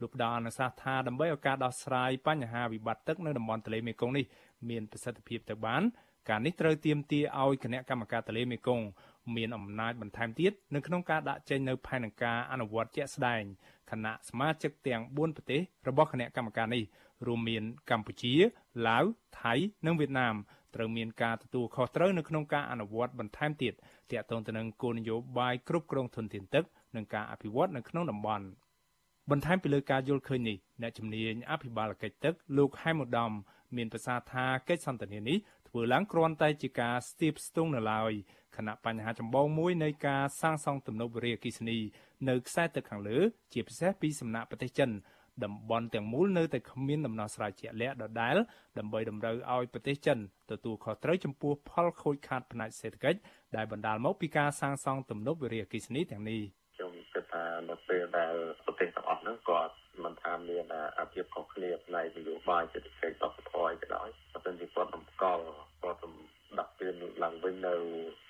[0.01, 4.25] លោកផ្ដល់អនុសាសន៍ថាដើម្បីឲ្យការដោះស្រាយបញ្ហាវិបត្តិទឹកនៅតំបន់ទន្លេមេគង្គនេះ
[4.69, 5.83] មានប្រសិទ្ធភាពទៅបាន
[6.29, 8.87] ការនេះត្រូវទាមទារឲ្យគណៈកម្មការទន្លេមេគង្គ
[9.37, 13.43] មានអំណាចបន្ថែមទៀតនៅក្នុងការដាក់ចេញនូវផែនការអនុវត្តជាក់ស្ដែង
[13.91, 16.83] គណៈសមាជិកទាំង4ប្រទេសរបស់គណៈកម្មការនេះ
[17.27, 18.35] រួមមានកម្ពុជា
[18.89, 19.05] ឡាវ
[19.41, 19.55] ថៃ
[19.87, 20.35] និងវៀតណាម
[20.75, 23.73] ត្រូវមានការទទួលខុសត្រូវនៅក្នុងការអនុវត្តបន្ថែមទៀត
[24.11, 26.65] ទាក់ទងទៅនឹងគោលនយោបាយគ្រប់គ្រងធនធានទឹក
[26.97, 28.47] និងការអភិវឌ្ឍនៅក្នុងតំបន់
[29.31, 33.33] បន្ថែមពីលើការយល់ឃើញនេះអ្នកជំនាញអភិបាលកិច្ចទឹកលោកហែមឧត្តម
[33.76, 38.12] មានប្រសាសន៍ថាកិច្ចសន្ទនានេះធ្វើឡើងគ្រាន់តែជាការស្ទាបស្ទង់នៅឡើយ
[38.57, 41.78] ខណៈបញ្ហាចម្បងមួយនៃការសាងសង់ទំនប់វារីអគ្គិសនី
[42.28, 43.18] នៅខ្សែទឹកខាងលើ
[43.53, 44.91] ជាពិសេសពីសំណាក់ប្រទេសចិន
[45.45, 48.37] តំបន់ទាំងមូលនៅតែគ្មានដំណោះស្រាយជាក់លាក់ដដែល
[48.78, 50.18] ដើម្បីតម្រូវឲ្យប្រទេសចិន
[50.51, 53.18] ទទួលខុសត្រូវចំពោះផលខូចខាតផ្នែកសេដ្ឋកិច្ច
[53.57, 56.59] ដែលបណ្ដាលមកពីការសាងសង់ទំនប់វារីអគ្គិសនីទាំងនេះខ្ញុំគិតថា
[57.71, 58.35] នៅពេលដែល
[58.65, 60.65] ប្រទេសទាំងអស់ហ្នឹងគាត់មិនថាមាន
[60.99, 65.45] អាភិបខុសគ្នាផ្នែកនយោបាយសេដ្ឋកិច្ចបព្វធម៌អីក៏ដោយបើមិនជាគាត់តម្កល់
[65.83, 66.01] គាត់
[66.59, 67.75] ដាក់ពៀនឡើងវិញនៅ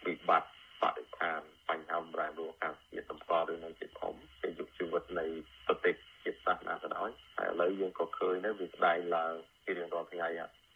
[0.06, 0.50] វិបត្តិ
[0.82, 5.26] បរិស្ថានបញ្ហាបំរែបំរួលអាកាសធាតុតម្កល់រឿងនឹងជាធំជាយុគជីវិតនៃ
[5.66, 10.28] ប្រទេសជាតិសាសនាក៏ដោយហើយឥឡូវយើងក៏ឃើញនៅវាស្ដែងឡើងជារៀងរាល់ថ្ងៃ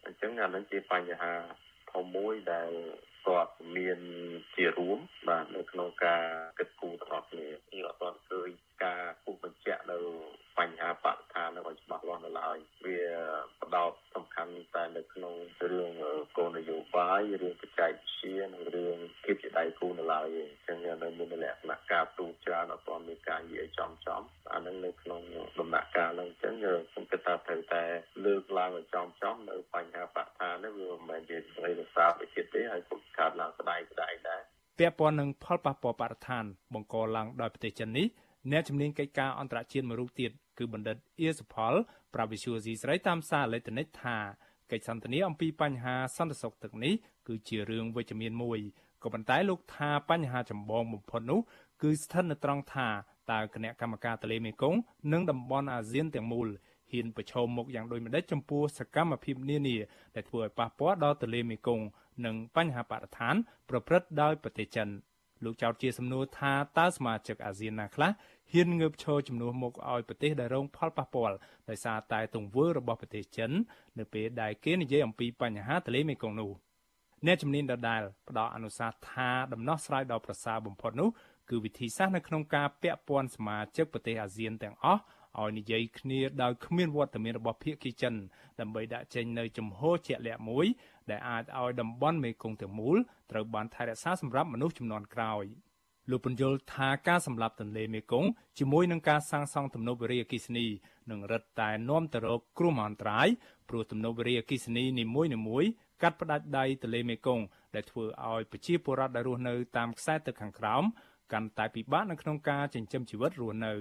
[0.05, 1.35] អញ្ចឹងអានឹងជាបញ្ហា
[1.93, 2.73] ធំមួយដែល
[3.29, 4.01] គាត់មាន
[4.57, 4.99] ជារួម
[5.29, 6.25] បាទនៅក្នុងការ
[6.59, 8.49] គិតគូរទាំងអស់គ្នាយើងអត់ទាន់ឃើញ
[8.85, 9.99] ការពុះបញ្ជាក់នៅ
[10.59, 13.01] បញ្ហាបរិស្ថាននៅឲ្យច្បាស់លាស់នៅឡើយវា
[13.61, 15.35] បដោតសំខាន់តែនៅក្នុង
[15.71, 15.91] រឿង
[16.37, 24.23] គោលនយោ បាយរឿងបច្ចេកវិទ្យានិងរឿងភាពជាដៃគូនៅឡើយអញ្ចឹងនៅមានលក្ខណៈការទូច្រើនអត់ទាន់មានការនិយាយចំចំ
[24.53, 25.21] អានឹងនៅក្នុង
[25.59, 27.85] ដំណាក់កាលហ្នឹងអញ្ចឹងខ្ញុំគិតថាត្រូវតែ
[28.25, 34.43] លើកឡើងឲ្យចំចំនៅបញ្ហាបរិស្ថាននេះវាមិនមែនជាស្ដីរសារវិទ្យាទេហើយពុកកើតឡើងស្ដាយស្ដាយដែរ
[34.79, 38.07] ពាក់ព័ន្ធនឹងផលប៉ះពាល់បរិស្ថានបង្កឡើងដោយប្រទេសចិននេះ
[38.53, 41.75] អ្នកជំនាញកិច្ចការអន្តរជាតិមួយរូបទៀតគឺបណ្ឌិតអៀសផល
[42.15, 44.17] ប្រាវិសុយស៊ីស្រីតាមសារអេឡិចត្រូនិកថា
[44.71, 46.95] កិច្ចសន្ទនាអំពីបញ្ហាសន្តិសុខទឹកនេះ
[47.29, 48.59] គឺជារឿងវិជ្ជមានមួយ
[49.03, 51.41] ក៏ប៉ុន្តែលោកថាបញ្ហាចម្បងបំផុតនោះ
[51.83, 52.89] គឺស្ថិតនៅត្រង់ថា
[53.33, 54.79] តើគណៈកម្មការទន្លេមេគង្គ
[55.13, 56.49] និងតំបន់អាស៊ានទាំងមូល
[56.93, 59.77] ហ៊ានប្រឈមមុខយ៉ាងដូចម្តេចចំពោះសកម្មភាពនានា
[60.15, 61.85] ដែលធ្វើឲ្យប៉ះពាល់ដល់ទន្លេមេគង្គ
[62.25, 63.35] និងបញ្ហាបរិស្ថាន
[63.69, 64.89] ប្រព្រឹត្តដោយប្រទេសចិន
[65.45, 68.11] លោកចោទជាសំណួរថាតើសមាជិកអាស៊ានណាខ្លះ
[68.53, 71.37] ហ៊ានងើបឈរជំនួសមុខឲ្យប្រទេសដែលរងផលប៉ះពាល់
[71.69, 73.51] ដោយសារតែទង្វើរបស់ប្រទេសចិន
[73.99, 76.51] នៅពេលដែលគេនិយាយអំពីបញ្ហាទន្លេមេគង្គនោះ
[77.27, 81.09] អ្នកជំនាញដដែលផ្ដល់អនុសាសន៍ថាដំណោះស្រាយដ៏ប្រសើរបំផុតនោះ
[81.51, 85.03] គឺវិធីសាស្ត្រនៅក្នុងការពាក់ព័ន្ធសមាជិកប្រទេសអាស៊ានទាំងអស់
[85.43, 88.15] ឲ្យនិយាយគ្នាដោយគ្មានវត្តមានរបស់ភាគីចិន
[88.61, 90.67] ដើម្បីដាក់ចេញនៅជំហរជាក់លាក់មួយ
[91.11, 92.97] ដែលអាចឲ្យតំបន់មេគង្គទាំងមូល
[93.31, 95.45] ត្រូវបានថែរក្សាសម្រាប់មនុស្សចំនួនក្រោយ។
[96.11, 98.29] លោកពន្យល់ថាការសម្លាប់ទន្លេមេគង្គ
[98.59, 100.67] ជាមួយនឹងការសាងសង់ទំនប់វារីអគ្គិសនី
[101.11, 103.29] នឹងរឹតតែនាំទៅរកគ្រោះមហន្តរាយ
[103.69, 105.71] ព្រោះទំនប់វារីអគ្គិសនីនីមួយៗ
[106.03, 107.45] កាត់ផ្ដាច់ដៃទន្លេមេគង្គ
[107.75, 110.85] ដែលធ្វើឲ្យប្រជាពលរដ្ឋដែលរស់នៅតាមខ្សែទឹកខាងក្រោម
[111.33, 113.73] កាន់តែពិបាកនៅក្នុងការចិញ្ចឹមជីវិតរស់នៅ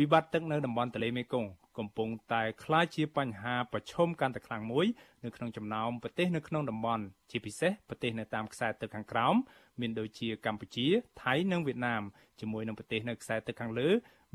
[0.00, 4.86] វិបត្តិទឹកនៅតំបន់ទន្លេមេគង្គកំពុងតែក្លាយជាបញ្ហាប្រឈមកាន់តែខ្លាំងមួយ
[5.24, 9.34] នៅក្នុងចំណោមប្រទេសនៅក្នុងតំបន់ជាពិសេសប្រទេសនៅតាមខ្សែទឹកខាងក្រោម
[9.80, 10.86] មានដូចជាកម្ពុជា
[11.22, 12.02] ថៃនិងវៀតណាម
[12.40, 13.88] ជាមួយនឹងប្រទេសនៅខ្សែទឹកខាងលើ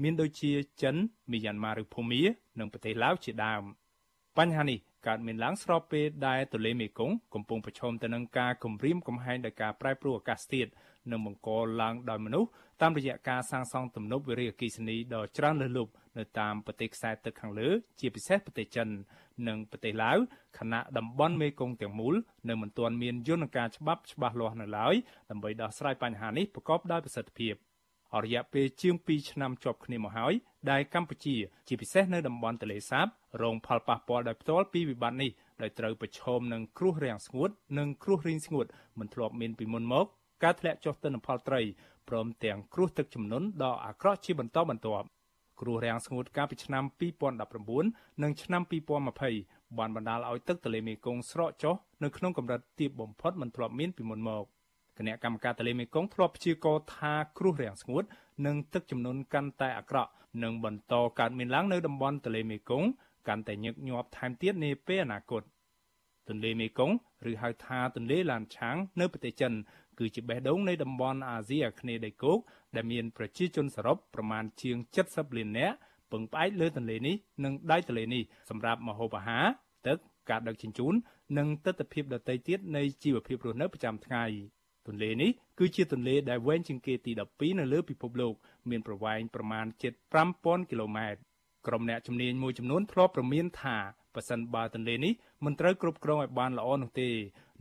[0.03, 0.51] មានដូចជា
[0.81, 0.95] ចិន
[1.31, 2.21] មីយ៉ាន់ម៉ាឬភូមា
[2.59, 3.61] និងប្រទេសឡាវជាដើម
[4.37, 10.71] បញ្ហានេះកើតមានឡើងស្របពេលដែលទន្លេមេគង្គកំពុងប្រឈមទៅនឹងការគំរាមកំហែងដោយការប្រែប្រួលអាកាសធាតុ
[11.11, 11.49] និងបង្ក
[11.81, 12.49] ឡើងដោយមនុស្ស
[12.81, 17.69] តាមរយៈការសាងសង់ទំនប់វារីអគ្គិសនីដ៏ច្រើនលើសលប់នៅតាមប្រទេសខ្សែទឹកខាងលើ
[17.99, 18.87] ជាពិសេសប្រទេសចិន
[19.47, 20.17] និងប្រទេសឡាវ
[20.59, 22.15] ខណៈតំបន់មេគង្គទាំងមូល
[22.49, 24.95] នៅមិនទាន់មានយន្តការច្បាប់ច្បាស់លាស់នៅឡើយ
[25.29, 27.53] ដើម្បីដោះស្រាយបញ្ហានេះប្រកបដោយប្រសិទ្ធភាព
[28.15, 30.33] អរយៈពេលជាង2ឆ្នាំជាប់គ្នាមកហើយ
[30.71, 31.35] ដែលកម្ពុជា
[31.67, 33.07] ជាពិសេសនៅតំបន់ទន្លេសាប
[33.41, 38.65] រងផលប៉ះពាល់ដោយផ្ទាល់ពីវិបត្តិនេះដោយត្រូវប្រឈមនឹងគ្រោះរាំងស្ងួត និងគ្រោះរីងស្ងួត
[38.99, 40.07] មិនធ្លាប់មានពីមុនមក
[40.43, 41.61] ការធ្លាក់ចុះទិន្នផលត្រី
[42.09, 45.07] ព្រមទាំងគ្រោះទឹកជំនន់ដ៏អាក្រក់ជាបន្តបន្ទាប់
[45.61, 46.83] គ្រោះរាំងស្ងួតកាលពីឆ្នាំ
[47.53, 48.61] 2019និងឆ្នាំ
[49.19, 54.43] 2020បានបណ្ដាលឲ្យទឹកទន្លេមេគង្គស្រកចុះនៅក្នុងកម្រិតទាបបំផុតមិនធ្លាប់មានពីមុនមក
[54.97, 58.03] គណៈកម្មការទន្លេមេគង្គធ្លាប់ព្យាករណ៍ថាគ្រោះរាំងស្ងួត
[58.45, 60.11] និងទឹកជំនន់កាន់តែអាក្រក់
[60.43, 62.89] នឹងបន្តកើតមានឡើងនៅតំបន់ទន្លេមេគង្គ
[63.27, 65.43] កាន់តែញឹកញាប់ថែមទៀតនាពេលអនាគត
[66.29, 66.95] ទន្លេមេគង្គ
[67.29, 69.53] ឬហៅថាទន្លេឡានឆាង នៅប្រទេសចិន
[70.01, 72.39] គឺជាបេះដូងនៃតំបន់អាស៊ីអាគ្នេយ៍ដីគោក
[72.75, 74.77] ដែលមានប្រជាជនសរុបប្រមាណជាង
[75.07, 75.75] 70លាននាក់
[76.11, 79.45] ពឹងផ្អែកលើទន្លេនេះនិងដៃទន្លេនេះសម្រាប់ម្ហូបអាហារ
[79.87, 79.97] ទឹក
[80.29, 80.93] ការដឹកជញ្ជូន
[81.37, 84.23] និងទស្សនវិជ្ជាដទៃទៀតនៃជីវភាពរស់នៅប្រចាំថ្ងៃ
[84.87, 88.33] ទន្លេនេះគឺជាទន្លេដែលវែងជាងគេទី12នៅលើពិភពលោក
[88.69, 89.93] មានប្រវែងប្រមាណជិត
[90.31, 91.19] 5000គីឡូម៉ែត្រ
[91.67, 93.77] ក្រុមអ្នកជំនាញមួយចំនួនធ្លាប់ប្រមានថា
[94.15, 95.13] ប៉ះសិនបើទន្លេនេះ
[95.45, 97.09] មិនត្រូវគ្រប់គ្រងឲ្យបានល្អនោះទេ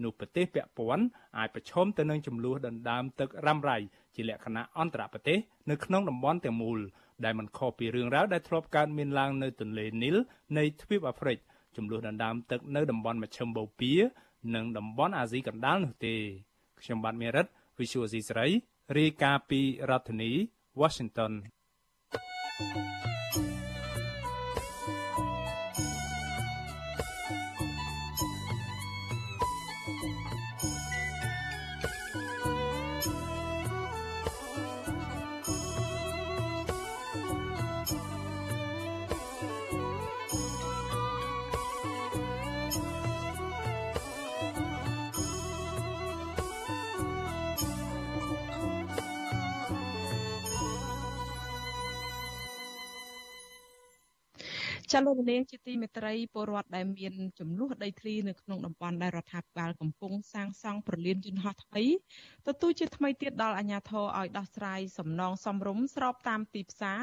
[0.05, 1.05] នោះប្រទេសពាក់ព័ន្ធ
[1.39, 3.79] អាចប្រឈមទៅនឹងចំនួនដណ្ដើមទឹករ៉ាំរ៉ៃ
[4.15, 5.39] ជាលក្ខណៈអន្តរប្រទេស
[5.71, 6.79] នៅក្នុងតំបន់ទាំងមូល
[7.25, 10.17] ដែលមិនខុសពីរឿងរ៉ាវដែលធ្លាប់កើតមានឡើងនៅទន្លេនីល
[10.59, 11.39] នៃទ្វីបអាហ្វ្រិក
[11.77, 13.97] ចំនួនដណ្ដើមទឹកនៅតំបន់មជ្ឈិមបូព៌ា
[14.55, 16.15] និងតំបន់អាស៊ីកណ្ដាលនោះទេ
[16.81, 17.47] ខ្ញុំបាទមេរិត
[17.79, 18.47] Visual C ស្រី
[18.99, 20.31] រាយការណ៍ពីរដ្ឋធានី
[20.81, 21.33] Washington
[22.59, 23.10] thank you
[54.93, 61.85] ចាលោកនាងជាទីមេត្រីពលរដ្ឋដែលមានចំនួនដីធ្លីនៅក្នុងតំបន់ដែលរដ្ឋាភិបាលកំពុងសាងសង់ប្រលានយន្តហោះថ្មី
[62.47, 67.03] ទទួលជាថ្មីទៀតដល់អាជ្ញាធរឲ្យដោះស្រាយសំណងសំរុំស្របតាមទីផ្សារ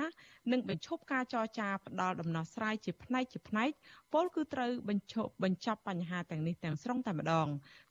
[0.51, 3.69] និងបញ្ឈប់ការចរចាផ្ដាល់ដំណោះស្រាយជាផ្នែកជាផ្នែក
[4.13, 7.47] ពលគឺត្រូវបញ្ឈប់បញ្ចប់បញ្ហាទាំងនេះទាំងស្រុងតែម្ដង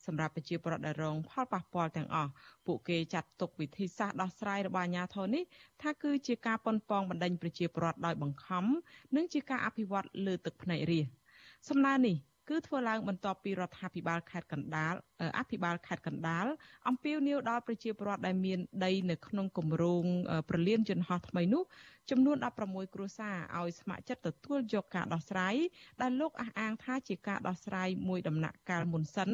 [0.06, 2.30] សម្រាប់ប្រជាពលរដ្ឋដែលរងផលប៉ះពាល់ទាំងអស់
[2.66, 5.44] ពួកគេចាត់ទុកវិធីសាស្ត្រដោះស្រាយរបស់អាជ្ញាធរនេះ
[5.82, 8.64] ថាគឺជាការប៉ុនប៉ងបណ្ដេញប្រជាពលរដ្ឋដោយបង្ខំ
[9.16, 11.06] និងជាការអភិវឌ្ឍលើទឹកភ្នែករាជ
[11.68, 12.16] សំណើនេះ
[12.48, 14.94] គឺធ្វើឡើងបន្ទាប់ពីរដ្ឋាភិបាលខេត្តកណ្ដាល
[15.38, 16.46] អភិបាលខេត្តកណ្ដាល
[16.88, 20.04] អំពាវនាវដល់ប្រជាពលរដ្ឋដែលមានដីនៅក្នុងគម្រោង
[20.48, 21.62] ប្រលានយន្តហោះថ្មីនោះ
[22.10, 22.36] ចំនួន
[22.66, 25.54] 16គ្រួសារឲ្យស្ម័គ្រចិត្តទទួលយកការដោះស្រាយ
[26.02, 29.30] ដែលលោកអះអាងថាជាការដោះស្រាយមួយដំណាក់កាលមុនសិន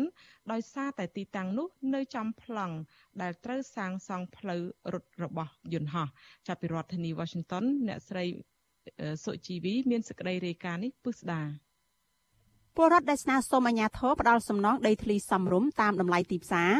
[0.52, 2.74] ដោយសារតែទីតាំងនោះនៅចំប្លង់
[3.22, 6.08] ដែលត្រូវសាងសង់ផ្លូវរត់របស់យន្តហោះ
[6.46, 8.24] ចាប់ពីរដ្ឋធានី Washington អ្នកស្រី
[9.24, 11.42] សុជីវីមានសេចក្តីរាយការណ៍នេះពឹស្ដា
[12.76, 16.72] ពលរដ្ឋដែលស្នើសុំអាជ្ញាធរផ្ដាល់សំណងដីធ្លីសមរម្យតាមតម្លៃទីផ្សារ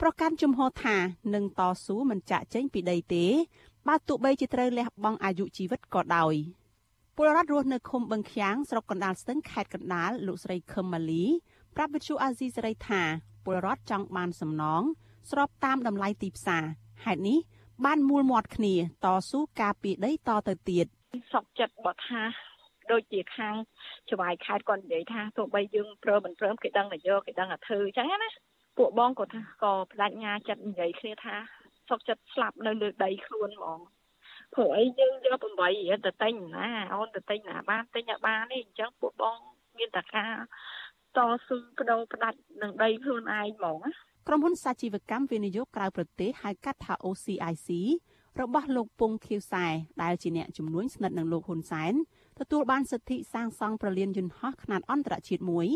[0.00, 0.96] ប្រកាន់ជំហរថា
[1.34, 3.24] នឹងតស៊ូមិនចាក់ចេញពីដីទេ
[3.88, 6.34] បើទោះបីជាត្រូវលះបង់អាយុជីវិតក៏ដោយ
[7.16, 11.24] ពលរដ្ឋរស់នៅឃុំបឹងខាំងស្រុកកណ្ដាលស្ទឹងខេត្តកណ្ដាលលោកស្រីខឹមម៉ាលី
[11.74, 13.02] ប្រាប់វិទ្យុអាស៊ីសេរីថា
[13.44, 14.82] ពលរដ្ឋចង់បានសំណង
[15.30, 16.64] ស្របតាមតម្លៃទីផ្សារ
[17.04, 17.38] ហេតុនេះ
[17.84, 18.74] បានមូលមាត់គ្នា
[19.04, 20.86] តស៊ូការពីដីតទៅទៀត
[21.32, 22.22] សុកចិត្តបើថា
[22.92, 23.54] ដូចជាខាង
[24.10, 28.30] ច្បាយខេត្តគាត់និយាយថាទោះបីយើងព្រមមិនព្រមគេដឹងតែយកគេដឹងតែធ្វើអញ្ចឹងណា
[28.78, 31.34] ពួកបងក៏ថាក៏បដិញ្ញាចិត្តនិយាយគ្នាថា
[31.88, 33.80] សុកចិត្តស្លាប់នៅលើដីខ្លួនហ្មង
[34.54, 39.36] ព្រោះអីយើងយក8រៀលទៅទិញណាអូនទៅទិញណាបានទិញឲ្យបាននេះអញ្ចឹងពួកបង
[39.78, 40.32] មានតែការ
[41.16, 43.92] តស៊ូបដូរផ្ដាច់នឹងដីខ្លួនឯងហ្មងណា
[44.28, 47.68] ក្រុមហ៊ុនសាជីវកម្មវិនិយោគក្រៅប្រទេសហៅកាត់ថា OCIC
[48.40, 49.66] របស់លោកពងខៀវសែ
[50.02, 51.94] ដែលជាអ្នកជំនួញស្និទ្ធនឹងលោកហ៊ុនសែន
[52.38, 55.66] ទទួលបានសិទ្ធិសាងសង់ប្រលានយន្តហោះខ្នាតអន្តរជាតិមួយ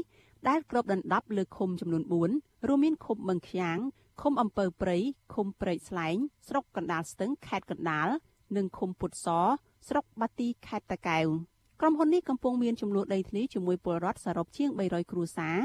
[0.49, 2.03] ដែលគ្របដណ្ដប់លើឃុំចំនួន
[2.35, 3.79] 4រួមមានឃុំបឹងខ្យាង
[4.21, 4.97] ឃុំអំពើព្រៃ
[5.35, 6.17] ឃុំព្រែកស្លែង
[6.49, 8.09] ស្រុកកណ្ដាលស្ទឹងខេត្តកណ្ដាល
[8.57, 9.27] និងឃុំពុតស
[9.89, 11.27] ស្រុកបាទីខេត្តតាកែវ
[11.81, 15.59] ក្រុមហ៊ុននេះកំពុងមានចំនួនដីធ្លីជាមួយពលរដ្ឋសរុបជាង300គ្រួសារ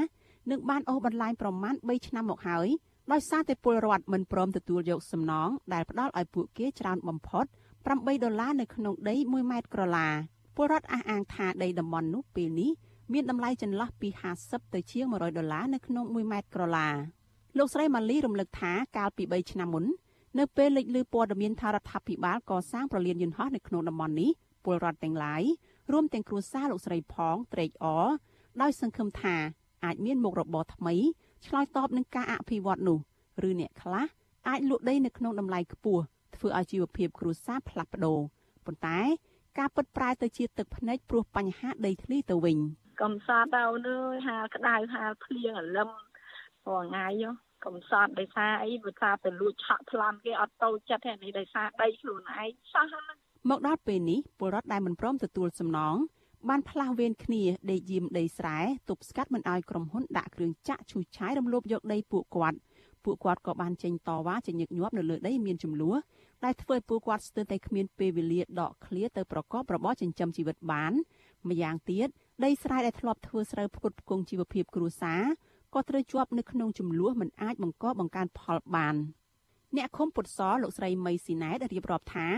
[0.50, 2.68] និងបានអូសបន្លាយប្រមាណ3ឆ្នាំមកហើយ
[3.12, 7.44] ដោយសារតែពលរដ្ឋមិនព្រមទទួលយកសំណងដែលផ្ដល់ឲ្យពួកគេច្រើនបំផុត
[7.84, 10.08] 8ដុល្លារនៅក្នុងដី1ម៉ែត្រក្រឡា
[10.56, 12.70] ពលរដ្ឋអះអាងថាដីតំបន់នោះពេលនេះ
[13.12, 14.08] មានតម្លៃចន្លោះពី
[14.42, 16.88] 50ទៅជាង100ដុល្លារនៅក្នុង1ម៉ែត្រក្រឡា
[17.58, 19.84] លោកស្រីម៉ាលីរំលឹកថាកាលពី3ឆ្នាំមុន
[20.38, 24.30] នៅពេលលេចលឺព័ត៌មានថារដ្ឋាភិបាលកសាងប្រលានយន្តហោះនៅក្នុងតំបន់នេះ
[24.64, 25.42] ពលរដ្ឋទាំងឡាយ
[25.92, 28.06] រួមទាំងគ្រួសារលោកស្រីផងត្រេកអរ
[28.62, 29.36] ដោយសង្ឃឹមថា
[29.84, 30.94] អាចមានមុខរបរថ្មី
[31.46, 32.98] ឆ្លើយតបនឹងការអភិវឌ្ឍនោះ
[33.48, 34.06] ឬអ្នកខ្លះ
[34.48, 36.02] អាចលក់ដីនៅក្នុងតម្លៃខ្ពស់
[36.36, 38.18] ធ្វើឲ្យជីវភាពគ្រួសារផ្លាស់ប្ដូរ
[38.66, 38.98] ប៉ុន្តែ
[39.58, 42.58] ការពិតប្រែទៅជាទឹកភ្នែកព្រោះបញ្ហាដីធ្លីទៅវិញ
[43.02, 45.88] កំសត់ទៅនឿយហាលក្តៅហាលភ្លៀងអលឹម
[46.64, 47.06] ព្រោះថ្ងៃ
[47.66, 53.16] កំសត់ដោយសារអីវាថាទៅលួចឆក់ប្លន់គេអត់តូចចិត្តទេនេះដោយសារដីខ្លួនឯងសោះហ្នឹង
[53.50, 55.96] មកដល់ពេលនេះពលរដ្ឋដែលមិនព្រមទទួលសំណង
[56.48, 62.58] បានផ្លាស់វេនគ្នាដេកយាមដីស្រែទប់ស្កាត់មិនឲ្យក្រុមហ៊ុនដាក់គ្រឿងចាក់ឈូសឆាយរំលោភយកដីពួកគាត់
[63.04, 65.96] ពួកគាត់ក៏បានចេញតវ៉ាជាញឹកញាប់នៅលើដីមានចំនួន
[66.44, 70.92] ដែលធ្វើឲ្យពួកគាត់ស្ទើរតែគ្មានពេលវេលាដកឃ្លាទៅប្រកបរបរចិញ្ចឹមជីវិតបាន
[71.48, 72.08] ម្យ៉ាងទៀត
[72.44, 75.22] ដីស្រែដែលធ្លាប់ធ្វើស្រូវផ្គត់ផ្គង់ជីវភាពគ្រួសារ
[75.74, 78.94] ក៏ត្រូវជាប់នៅក្នុងចំនួនមិនអាចបង្កបង្កើនផលបាន
[79.76, 82.28] អ្នកឃុំពុតសលោកស្រីមីស៊ីណែតរៀបរាប់ថា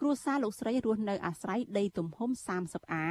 [0.00, 2.30] គ្រួសារលោកស្រីរស់នៅអាស្រ័យដីទំហំ
[2.62, 3.06] 30អា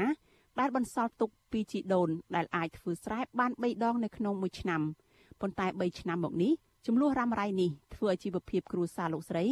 [0.59, 4.81] ដែលបន្សល់ទុកពីជីដូនដែលអាចធ្វើស្រែបាន3ដងនៅក្នុងមួយឆ្នាំ
[5.41, 6.53] ប៉ុន្តែ3ឆ្នាំមកនេះ
[6.87, 9.45] ចំនួនរ៉ាំរ៉ៃនេះធ្វើឲ្យជីវភាពគ្រួសារលោកស្រី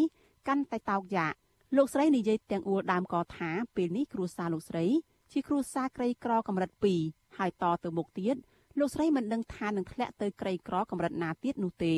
[0.47, 1.33] កាន់តែតោកយ៉ាក
[1.75, 4.85] លោកស្រីនិយាយទាំងអួលដើមកថាពេលនេះគ្រួសារលោកស្រី
[5.31, 6.71] ជាគ្រួសារក្រីក្រកម្រិត
[7.03, 8.35] 2ហើយតទៅមុខទៀត
[8.79, 11.95] លោកស្រីមិនដឹងថានឹងធ្លាក់ទៅក្រីក្រកម្រិតណាទៀតនោះទេ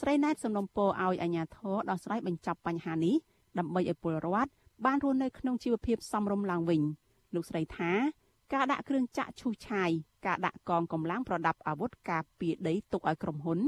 [0.00, 3.14] ស្រីណែតសំណុំពរឲ្យអាជ្ញាធរដោះស្រាយបញ្ចប់បញ្ហានេះ
[3.58, 4.50] ដើម្បីឲ្យពលរដ្ឋ
[4.84, 6.80] បានរស់នៅក្នុងជីវភាពសមរម្យឡើងវិញ
[7.34, 7.90] លោកស្រីថា
[8.54, 9.90] ការដាក់គ្រឿងចាក់ឈូសឆាយ
[10.26, 13.58] ការដាក់កងកម្លាំងប្រដាប់អាវុធការពារដីទុកឲ្យក្រុមហ៊ុន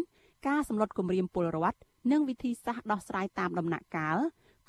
[0.46, 1.78] ការសម្លុតគម្រាមពលរដ្ឋ
[2.10, 4.18] និងវិធីសាស្ត្រដោះស្រាយតាមដំណាក់កាល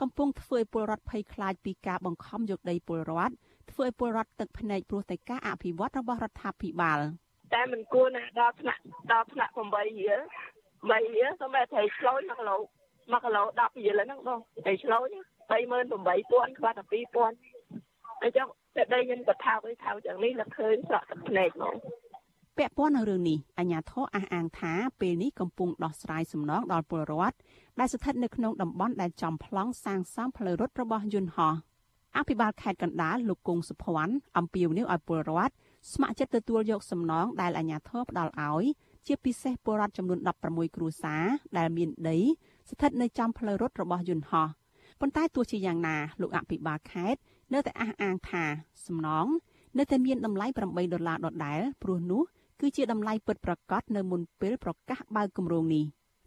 [0.02, 3.34] កំពុងធ្វើឲ្យពលរដ្ឋភ័យខ្លាចពីការបង្ខំយកដីពលរដ្ឋ
[3.72, 7.00] ធ្វើឲ្យពលរដ្ឋទឹកភ្នែកព្រោះតែការអភិវឌ្ឍរបស់រដ្ឋាភិបាល
[7.54, 8.82] តែមិនគួរណាដល់ថ្នាក់
[9.12, 10.20] ដល់ថ្នាក់8រៀល
[10.90, 15.08] 3រៀលសម្រាប់ត្រីឆ្លូច1គីឡូ1គីឡូ10រៀលហ្នឹងបងត្រីឆ្លូច
[15.50, 21.76] 38000ខ្វះតែ2000អញ្ចឹងតែដីខ្ញុំក៏ថោកឲ្យថោកយ៉ាងនេះលឹកឃើញស្រក់ទឹកភ្នែកហ្មង
[22.60, 27.38] ពាក់ព័ន្ធនឹងរឿងនេះអាជ្ញាធរអះអាងថាពេលនេះកំពុងដោះស្រាយសំណងដល់ពលរដ្ឋ
[27.80, 31.54] ដែលស្ថិតនៅក្នុងតំបន់ដែលចំប្លង់សាងសង់ផ្លូវរត់របស់យន្តហោះ
[32.18, 35.54] អភិបាលខេត្តកណ្ដាលលោកគង់សុភ័ណ្ឌអំពាវនាវឲ្យពលរដ្ឋ
[35.94, 38.64] ស្ម័គ្រចិត្តទទួលយកសំណងដែលអាជ្ញាធរផ្ដល់ឲ្យ
[39.08, 41.26] ជាពិសេសពលរដ្ឋចំនួន16គ្រួសារ
[41.58, 42.18] ដែលមានដី
[42.70, 44.48] ស្ថិតនៅចំផ្លូវរត់របស់យន្តហោះ
[45.00, 47.20] ប៉ុន្តែទោះជាយ៉ាងណាលោកអភិបាលខេត្ត
[47.54, 48.44] នៅតែអះអាងថា
[48.86, 49.28] សំណង
[49.78, 50.60] នៅតែមានតម្លៃ8
[50.94, 52.24] ដុល្លារដដែលព្រោះនោះ
[52.60, 55.86] គឺជាតម្លៃពិតប្រាកដនៅមុនពេលប្រកាសបើកគម្រោងនេះ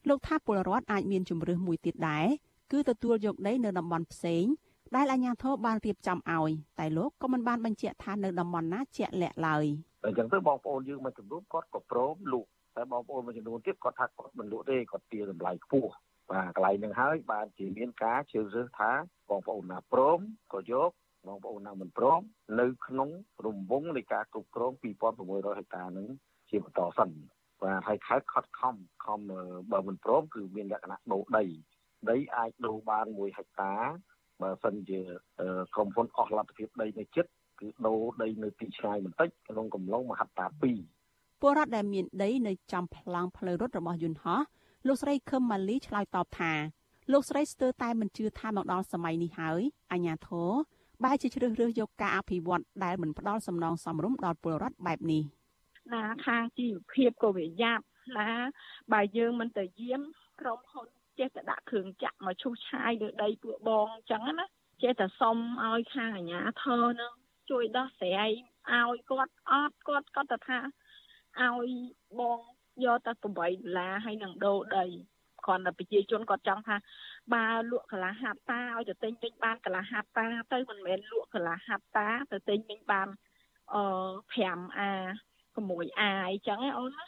[0.09, 2.27] លោកថាពលរដ្ឋអាចមានជំរឿសមួយទៀតដែរ
[2.73, 4.45] គឺទទួលយកដីនៅតំបន់ផ្សេង
[4.97, 9.65] ដែលអាជ្ញាធរបានរៀបចំឲ្យតែលោកក៏មិនបានបញ្ជាក់ថានៅតំបន់ណាជាក់លាក់ឡើយ
[10.05, 15.91] អញ្ចឹងទៅបងប្អូនយើងមួយចំនួនគាត់ក៏ព្រមលក់តែបងប្អូនមួយចំនួនទៀតគាត់ថាគាត់មិនលក់ទេគាត់ទាតម្លៃខ្ពស់
[16.31, 18.91] បាទកន្លែងនឹងហើយបានជាមានការជ្រើសរើសថា
[19.29, 20.19] បងប្អូនណាព្រម
[20.53, 20.91] ក៏យក
[21.27, 22.21] បងប្អូនណាមិនព្រម
[22.61, 23.09] នៅក្នុង
[23.45, 24.73] រង្វង់នៃការគ្រប់គ្រង
[25.15, 26.07] 2600ហិកតានឹង
[26.51, 27.11] ជាបន្តសិន
[27.63, 29.21] បាទហើយខេត្តខត់ខំខំ
[29.73, 31.45] បើមិនព្រមគឺមានលក្ខណៈដូរដី
[32.11, 33.73] ដីអាចដូរបាន1ហិកតា
[34.43, 35.01] បើសិនជា
[35.75, 40.63] ក្រុមហ៊ុនអស់លទ្ធភាពដីនៅចិត្តគឺដូរដីនៅទីឆ្ងាយបន្តិចក្នុងកំឡុងមហត្តា2
[41.41, 44.41] ពលរដ្ឋដែលមានដីនៅចំប្លង់ផ្លូវរត់របស់យន្តហោះ
[44.87, 46.53] លោកស្រីខឹមម៉ាលីឆ្លើយតបថា
[47.13, 49.61] លោកស្រីស្ទើរតែមិនជឿថាមកដល់សម័យនេះហើយ
[49.93, 50.51] អាញាធរ
[51.05, 55.23] បែរជាជ្រើសរើសយកការអភិវឌ្ឍដែលមិនផ្ដល់សំណងសមរម្យដល់ពលរដ្ឋបែបនេះ
[55.93, 57.85] ណាខាងជីវភាពក៏វាយ៉ាប់
[58.19, 58.29] ណា
[58.93, 60.03] បើយើងមិនទៅយាម
[60.41, 60.87] ក្រុមហ៊ុន
[61.19, 64.47] ចេះតែដាក់គ្រឿងចាក់មកឈូសឆាយលើដីពួកបងអញ្ចឹងណា
[64.83, 67.13] ចេះតែសុំឲ្យខាងអាជ្ញាធរនឹង
[67.51, 68.31] ជួយដោះស្រាយ
[68.71, 70.59] ឲ្យគាត់អត់គាត់គាត់ទៅថា
[71.41, 71.71] ឲ្យ
[72.21, 72.39] បង
[72.85, 74.85] យកតែ8ដុល្លារហើយនឹងដូរដី
[75.47, 76.77] គ្រាន់តែប្រជាជនគាត់ចង់ថា
[77.35, 83.09] បើលក់កន្លះហាត់តាឲ្យទៅទិញវិញបានកន្លះហាត់តាទៅមិនមែនលក់កន្លះហាត់តាទៅទិញវិញបាន
[83.75, 83.83] អឺ
[84.35, 84.93] 5A
[85.57, 87.05] 6A អីចឹងណាអូនណា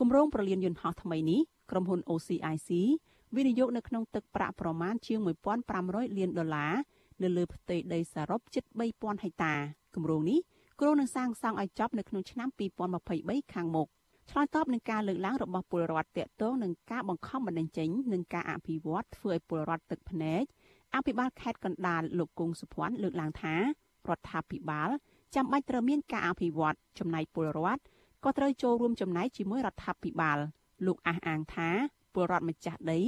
[0.00, 1.40] គម្រោងប្រលានយន្តហោះថ្មីនេះ
[1.70, 2.70] ក្រុមហ៊ុន OCIC
[3.36, 5.18] វិនិយោគនៅក្នុងទឹកប្រាក់ប្រមាណជាង
[5.68, 6.74] 1500លានដុល្លារ
[7.22, 8.64] នៅលើផ្ទៃដីសរុបជិត
[8.94, 9.54] 3000ហិកតា
[9.94, 10.38] គម្រោងនេះ
[10.80, 12.48] គ្រោងនឹងសាងសង់ឲ្យចប់នៅក្នុងឆ្នាំ
[13.00, 13.88] 2023ខាងមុខ
[14.30, 20.42] ឆ្លើយតបនឹងការលើកឡើងរបស់ពលរដ្ឋតាក់ទងនឹងការបង្ខំបណ្តេញចេញនិងការអភិវឌ្ឍធ្វើឲ្យពលរដ្ឋទឹកភ្នែក
[20.94, 23.60] អភិបាលខេត្តកណ្ដាលលោកគង់សុភ័ណ្ឌលើកឡើងថារ
[24.18, 24.88] ដ្ឋាភិបាល
[25.34, 27.82] ចាំបាច់ត្រូវមានការអភិវឌ្ឍចំណាយពលរដ្ឋ
[28.24, 30.38] ក៏ត្រូវចូលរួមចំណែកជាមួយរដ្ឋាភិបាល
[30.86, 31.68] លោកអះអាងថា
[32.14, 33.00] ពលរដ្ឋម្ចាស់ដី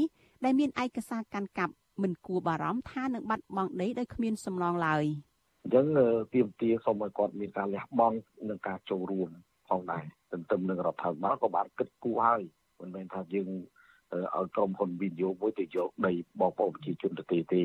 [0.44, 5.04] ដែលមានឯកសារកាន់កាប់មិនគួរបារម្ភថានឹងបាត់បង់ដីដោយគ្មានសំណងឡើយ
[5.64, 5.86] អញ្ចឹង
[6.34, 8.16] ទាមទារសូមឲ្យគាត់មានការលះបង់
[8.48, 9.30] និងការចូលរួម
[9.70, 12.42] ផងដែរទន្ទឹមនឹងរដ្ឋាភិបាលក៏បានគិតគូរហើយ
[12.80, 13.48] មិនមែនថាយើង
[14.36, 17.64] ឲ្យក្រុមហ៊ុនវិនិយោគមួយទៅយកដីបងប្អូនប្រជាជនទៅទេទេ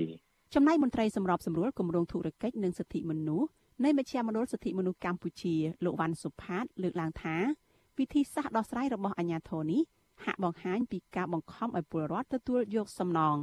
[0.53, 3.49] ចំណែកមន្ត្រីសម្របសម្រួលគម្រោងធុរកិច្ចនិងសិទ្ធិមនុស្ស
[3.83, 7.35] នៃមជ្ឈមណ្ឌលសិទ្ធិមនុស្សកម្ពុជាលោកវ៉ាន់សុផាត លើកឡើងថា
[7.99, 9.81] វិធីសាស្ត្រដោះស្រាយរបស់អាជ្ញាធរនេះ
[10.23, 13.37] ហាក់បង្ហាញពីការបង្ខំឲ្យពលរដ្ឋទទួលយកសំណង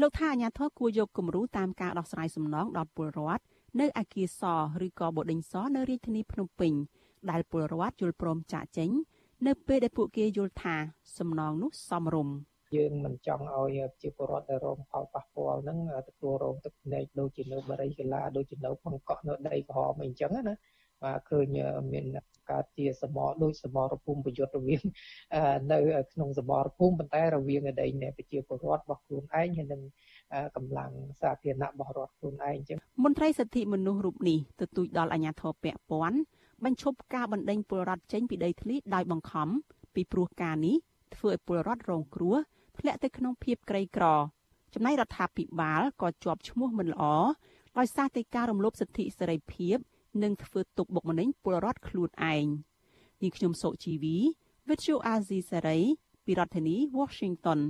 [0.00, 3.42] លោកថាអាជ្ញាធរគួរយកគំរូតាមការដោះស្រាយសំណងដល់ពលរដ្ឋ
[3.80, 4.42] នៅអាគារស
[4.86, 6.72] ឬក៏បដិញសនៅរាជធានីភ្នំពេញ
[7.30, 8.90] ដែលពលរដ្ឋយល់ព្រមចាក់ចេញ
[9.46, 10.76] នៅពេលដែលពួកគេយល់ថា
[11.18, 12.36] សំណងនោះសមរម្យ
[12.76, 20.54] យើងមិនចង់ឲ្យប្រជាពលរដ្ឋដែលរងផលប៉ះពាល់ហ្នឹងទទួលរងទឹកភ្នែកដូចជានៅបរិយាកាឡាដូចជានៅបង្កក់នៅដីក្រហមអីចឹងណា
[21.04, 21.46] បាទឃើញ
[21.92, 22.04] មាន
[22.50, 24.82] កើតជាសមរដូចសមរភូមិប្រយុទ្ធរវាង
[25.72, 25.78] នៅ
[26.12, 29.82] ក្នុងសមរភូមិប៉ុន្តែរវាងដីនៃប្រជាពលរដ្ឋរបស់ខ្លួនឯងហើយនឹង
[30.56, 30.90] កម្លាំង
[31.20, 36.18] សាធារណៈរបស់រដ្ឋខ្លួនឯងចឹងមន្ត្រីសិទ្ធិមនុស្សរូបនេះទទូចដល់អាជ្ញាធរពាក់ព័ន្ធ
[36.64, 39.48] បញ្ឈប់ការបណ្ដេញពលរដ្ឋចេញពីដីធ្លីដោយបង្ខំ
[39.94, 40.76] ពីព្រោះការនេះ
[41.16, 42.36] ធ្វើឲ្យពលរដ្ឋរងគ្រោះ
[42.78, 44.04] ធ្លាក់ទៅក្នុងភាពក្រីក្រ
[44.74, 47.04] ចំណែករដ្ឋាភិបាលក៏ជាប់ឈ្មោះមិនល្អ
[47.78, 49.76] ដោយសារតែការរំលោភសិទ្ធិសេរីភាព
[50.22, 52.46] និងធ្វើទុកបុកម្នេញពលរដ្ឋខ្លួនឯង
[53.22, 54.16] នាងខ្ញុំសុជីវី
[54.68, 55.82] Virtual Azizi Saray
[56.24, 57.60] ពីរដ្ឋធានី Washington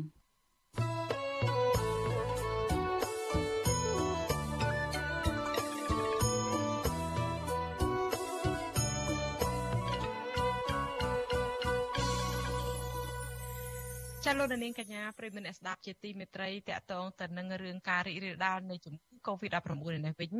[14.30, 19.68] ចាលោកនាងកញ្ញាប្រិមនស្ដាប់ជាទីមេត្រីតកតងទៅនឹងរឿងការរីករាលដាលនៃជំងឺ Covid-19
[20.06, 20.32] នេះវិញ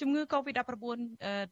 [0.00, 0.98] ជំងឺ Covid-19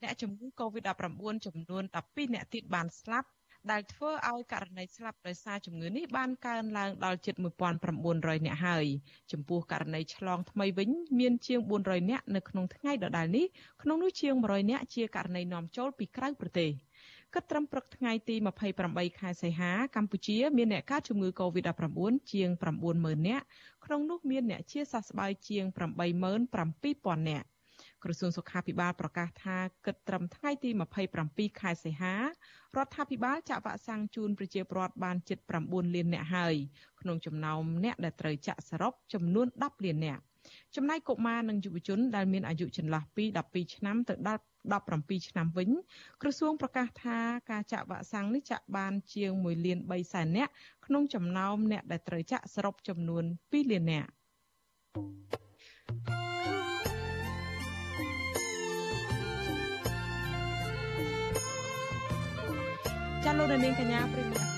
[0.03, 3.29] អ្នកជំងឺ Covid-19 ចំនួន12អ្នកទៀតបានស្លាប់
[3.71, 7.35] ដែលធ្វើឲ្យករណីស្លាប់ដោយសារជំងឺនេះបានកើនឡើងដល់ជិត
[7.91, 8.87] 1900អ្នកហើយ
[9.33, 13.47] ចំពោះករណីឆ្លងថ្មីវិញមានជាង400អ្នកនៅក្នុងថ្ងៃដដែលនេះ
[13.83, 16.71] ក្នុងនោះជាង100អ្នកជាករណីនាំចូលពីក្រៅប្រទេស។
[17.35, 18.37] គិតត្រឹមព្រឹកថ្ងៃទី
[18.79, 22.51] 28ខែសីហាកម្ពុជាមានអ្នកកើតជំងឺ Covid-19 ជាង
[22.89, 23.45] 90000នាក់
[23.85, 25.65] ក្នុងនោះមានអ្នកជាសះស្បើយជាង
[26.47, 27.47] 87000នាក់
[28.05, 30.71] ក្រសួងសុខាភិបាលប្រកាសថាគិតត្រឹមថ្ងៃទី
[31.19, 32.25] 27ខែសីហារ
[32.87, 36.55] ដ្ឋាភិបាលចាក់វ៉ាក់សាំងជូនប្រជាពលរដ្ឋបានជិត9លាននាក់ហើយ
[37.01, 40.23] ក្នុងចំណោមអ្នកដែលត្រូវចាក់សរុបចំនួន10លាននាក់
[40.77, 45.71] ចំណែកកុមារនិងយុវជនដែលមានអាយុចន្លោះពី12ឆ្នាំទៅដល់ 17ឆ្នាំវិញ
[46.23, 47.19] ក្រសួងប្រកាសថា
[47.51, 50.53] ការចាក់វ៉ាក់សាំងនេះចាក់បានជាង1លាន3សែននាក់
[50.87, 54.11] ក្នុងចំណោមអ្នកដែលត្រូវចាក់សរុបចំនួន2លាននាក់
[63.25, 64.52] ចាលោកនាងកញ្ញាប្រិមត្ត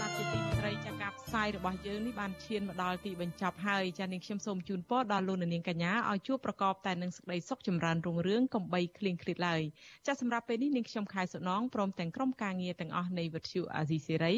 [1.34, 9.62] សាយរបស់យើងនេះបានឈានមកដល់ទីបញ្ចប់ហើយចានាងខ្ញុំសូមជូនពរដល់លោកនាងកញ្ញាឲ្យជួបប្រកបតែនឹងសេចក្តីសុខចម្រើនរុងរឿងកំបីគ្លៀងគ្លាតឡើយ
[10.06, 14.34] ចាសម្រាប់ពេលនេះនាងខ្ញុំខែសុណងព្រមទាំងក្រុមការងារទាំងអស់នៃវិទ្យុអាស៊ីសេរី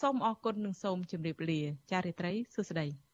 [0.00, 3.05] សូមអរគុណនិងសូមជម្រាបលាចារីត្រីសុស្ដី